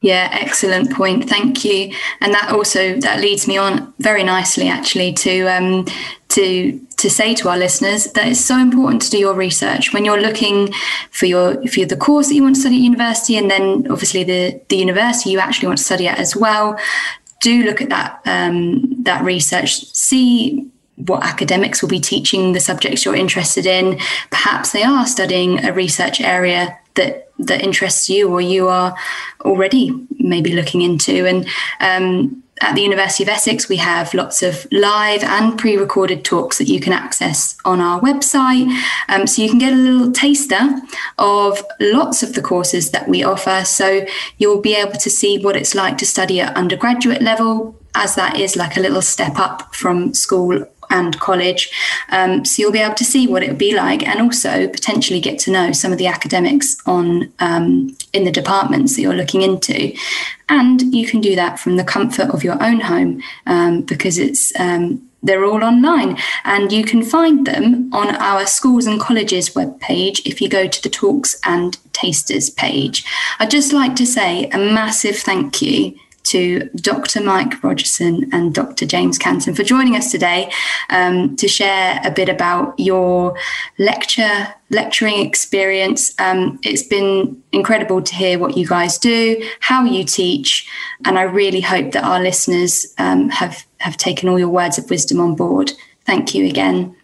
Yeah, 0.00 0.28
excellent 0.30 0.92
point. 0.92 1.28
Thank 1.28 1.64
you. 1.64 1.92
And 2.20 2.32
that 2.32 2.52
also 2.52 3.00
that 3.00 3.20
leads 3.20 3.48
me 3.48 3.56
on 3.56 3.92
very 3.98 4.22
nicely, 4.22 4.68
actually, 4.68 5.12
to 5.14 5.46
um, 5.48 5.86
to 6.28 6.80
to 6.98 7.08
say 7.08 7.34
to 7.34 7.48
our 7.48 7.56
listeners 7.56 8.12
that 8.12 8.26
it's 8.28 8.40
so 8.40 8.58
important 8.58 9.02
to 9.02 9.10
do 9.10 9.18
your 9.18 9.34
research 9.34 9.92
when 9.92 10.04
you're 10.04 10.20
looking 10.20 10.72
for 11.10 11.26
your 11.26 11.66
for 11.68 11.84
the 11.84 11.96
course 11.96 12.28
that 12.28 12.34
you 12.34 12.42
want 12.42 12.56
to 12.56 12.60
study 12.60 12.76
at 12.76 12.82
university, 12.82 13.36
and 13.36 13.50
then 13.50 13.86
obviously 13.90 14.24
the 14.24 14.60
the 14.68 14.76
university 14.76 15.30
you 15.30 15.38
actually 15.38 15.68
want 15.68 15.78
to 15.78 15.84
study 15.84 16.06
at 16.06 16.18
as 16.18 16.36
well. 16.36 16.78
Do 17.40 17.62
look 17.62 17.80
at 17.80 17.88
that 17.88 18.20
um, 18.26 19.02
that 19.04 19.24
research. 19.24 19.86
See 19.94 20.68
what 20.96 21.24
academics 21.24 21.80
will 21.80 21.88
be 21.88 22.00
teaching 22.00 22.52
the 22.52 22.60
subjects 22.60 23.04
you're 23.04 23.14
interested 23.14 23.66
in. 23.66 24.00
Perhaps 24.30 24.72
they 24.72 24.82
are 24.82 25.06
studying 25.06 25.64
a 25.64 25.72
research 25.72 26.20
area 26.20 26.76
that 26.94 27.30
that 27.38 27.62
interests 27.62 28.10
you 28.10 28.28
or 28.28 28.40
you 28.40 28.68
are 28.68 28.96
already 29.42 29.92
maybe 30.18 30.52
looking 30.52 30.82
into. 30.82 31.26
And 31.26 31.46
um, 31.80 32.42
at 32.60 32.74
the 32.74 32.82
University 32.82 33.22
of 33.22 33.28
Essex, 33.28 33.68
we 33.68 33.76
have 33.76 34.14
lots 34.14 34.42
of 34.42 34.66
live 34.72 35.22
and 35.22 35.58
pre 35.58 35.76
recorded 35.76 36.24
talks 36.24 36.58
that 36.58 36.68
you 36.68 36.80
can 36.80 36.92
access 36.92 37.56
on 37.64 37.80
our 37.80 38.00
website. 38.00 38.68
Um, 39.08 39.26
so 39.26 39.42
you 39.42 39.48
can 39.48 39.58
get 39.58 39.72
a 39.72 39.76
little 39.76 40.12
taster 40.12 40.76
of 41.18 41.62
lots 41.80 42.22
of 42.22 42.34
the 42.34 42.42
courses 42.42 42.90
that 42.90 43.08
we 43.08 43.22
offer. 43.22 43.64
So 43.64 44.06
you'll 44.38 44.60
be 44.60 44.74
able 44.74 44.98
to 44.98 45.10
see 45.10 45.38
what 45.38 45.56
it's 45.56 45.74
like 45.74 45.98
to 45.98 46.06
study 46.06 46.40
at 46.40 46.56
undergraduate 46.56 47.22
level, 47.22 47.76
as 47.94 48.14
that 48.14 48.38
is 48.38 48.56
like 48.56 48.76
a 48.76 48.80
little 48.80 49.02
step 49.02 49.38
up 49.38 49.74
from 49.74 50.14
school 50.14 50.66
and 50.90 51.18
college. 51.20 51.70
Um, 52.10 52.44
so 52.44 52.62
you'll 52.62 52.72
be 52.72 52.80
able 52.80 52.94
to 52.96 53.04
see 53.04 53.26
what 53.26 53.42
it 53.42 53.48
would 53.48 53.58
be 53.58 53.74
like, 53.74 54.06
and 54.06 54.20
also 54.20 54.68
potentially 54.68 55.20
get 55.20 55.38
to 55.40 55.50
know 55.50 55.72
some 55.72 55.92
of 55.92 55.98
the 55.98 56.06
academics 56.06 56.76
on 56.86 57.32
um, 57.38 57.96
in 58.12 58.24
the 58.24 58.32
departments 58.32 58.96
that 58.96 59.02
you're 59.02 59.14
looking 59.14 59.42
into. 59.42 59.94
And 60.48 60.94
you 60.94 61.06
can 61.06 61.20
do 61.20 61.34
that 61.36 61.58
from 61.58 61.76
the 61.76 61.84
comfort 61.84 62.30
of 62.30 62.42
your 62.42 62.62
own 62.62 62.80
home 62.80 63.22
um, 63.46 63.82
because 63.82 64.18
it's 64.18 64.58
um, 64.58 65.08
they're 65.22 65.44
all 65.44 65.64
online 65.64 66.16
and 66.44 66.72
you 66.72 66.84
can 66.84 67.02
find 67.02 67.46
them 67.46 67.92
on 67.92 68.14
our 68.16 68.46
schools 68.46 68.86
and 68.86 69.00
colleges 69.00 69.50
webpage 69.50 70.24
if 70.24 70.40
you 70.40 70.48
go 70.48 70.68
to 70.68 70.82
the 70.82 70.88
talks 70.88 71.40
and 71.44 71.78
tasters 71.92 72.50
page. 72.50 73.04
I'd 73.38 73.50
just 73.50 73.72
like 73.72 73.96
to 73.96 74.06
say 74.06 74.48
a 74.50 74.58
massive 74.58 75.16
thank 75.16 75.60
you 75.60 75.98
to 76.28 76.68
Dr. 76.76 77.20
Mike 77.20 77.62
Rogerson 77.62 78.28
and 78.32 78.54
Dr. 78.54 78.86
James 78.86 79.18
Canton 79.18 79.54
for 79.54 79.62
joining 79.62 79.96
us 79.96 80.10
today 80.10 80.50
um, 80.90 81.36
to 81.36 81.48
share 81.48 82.00
a 82.04 82.10
bit 82.10 82.28
about 82.28 82.78
your 82.78 83.36
lecture 83.78 84.48
lecturing 84.70 85.24
experience. 85.24 86.14
Um, 86.20 86.58
it's 86.62 86.82
been 86.82 87.42
incredible 87.52 88.02
to 88.02 88.14
hear 88.14 88.38
what 88.38 88.56
you 88.56 88.66
guys 88.66 88.98
do, 88.98 89.42
how 89.60 89.84
you 89.84 90.04
teach, 90.04 90.68
and 91.04 91.18
I 91.18 91.22
really 91.22 91.60
hope 91.60 91.92
that 91.92 92.04
our 92.04 92.20
listeners 92.20 92.94
um, 92.98 93.30
have 93.30 93.64
have 93.78 93.96
taken 93.96 94.28
all 94.28 94.38
your 94.38 94.48
words 94.48 94.78
of 94.78 94.90
wisdom 94.90 95.20
on 95.20 95.34
board. 95.34 95.72
Thank 96.04 96.34
you 96.34 96.46
again. 96.46 96.96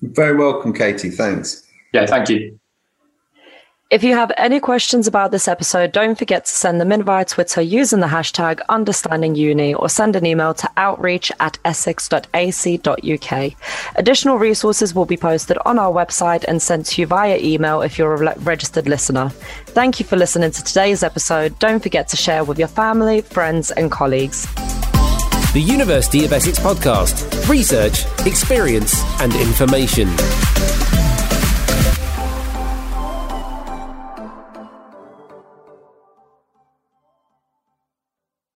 very 0.00 0.36
welcome, 0.36 0.72
Katie. 0.72 1.10
Thanks. 1.10 1.66
Yeah, 1.92 2.06
thank 2.06 2.28
you. 2.28 2.58
If 3.88 4.02
you 4.02 4.14
have 4.14 4.32
any 4.36 4.58
questions 4.58 5.06
about 5.06 5.30
this 5.30 5.46
episode, 5.46 5.92
don't 5.92 6.18
forget 6.18 6.44
to 6.44 6.50
send 6.50 6.80
them 6.80 6.90
in 6.90 7.04
via 7.04 7.24
Twitter 7.24 7.60
using 7.60 8.00
the 8.00 8.08
hashtag 8.08 8.58
understandinguni 8.68 9.78
or 9.78 9.88
send 9.88 10.16
an 10.16 10.26
email 10.26 10.54
to 10.54 10.68
outreach 10.76 11.30
at 11.38 11.56
essex.ac.uk. 11.64 13.52
Additional 13.94 14.38
resources 14.38 14.92
will 14.92 15.04
be 15.04 15.16
posted 15.16 15.56
on 15.64 15.78
our 15.78 15.92
website 15.92 16.42
and 16.48 16.60
sent 16.60 16.86
to 16.86 17.00
you 17.00 17.06
via 17.06 17.38
email 17.38 17.80
if 17.80 17.96
you're 17.96 18.14
a 18.14 18.36
registered 18.40 18.88
listener. 18.88 19.28
Thank 19.66 20.00
you 20.00 20.04
for 20.04 20.16
listening 20.16 20.50
to 20.50 20.64
today's 20.64 21.04
episode. 21.04 21.56
Don't 21.60 21.80
forget 21.80 22.08
to 22.08 22.16
share 22.16 22.42
with 22.42 22.58
your 22.58 22.66
family, 22.66 23.20
friends, 23.20 23.70
and 23.70 23.88
colleagues. 23.92 24.52
The 25.52 25.62
University 25.64 26.24
of 26.24 26.32
Essex 26.32 26.58
podcast 26.58 27.48
research, 27.48 28.04
experience, 28.26 29.00
and 29.20 29.32
information. 29.36 30.08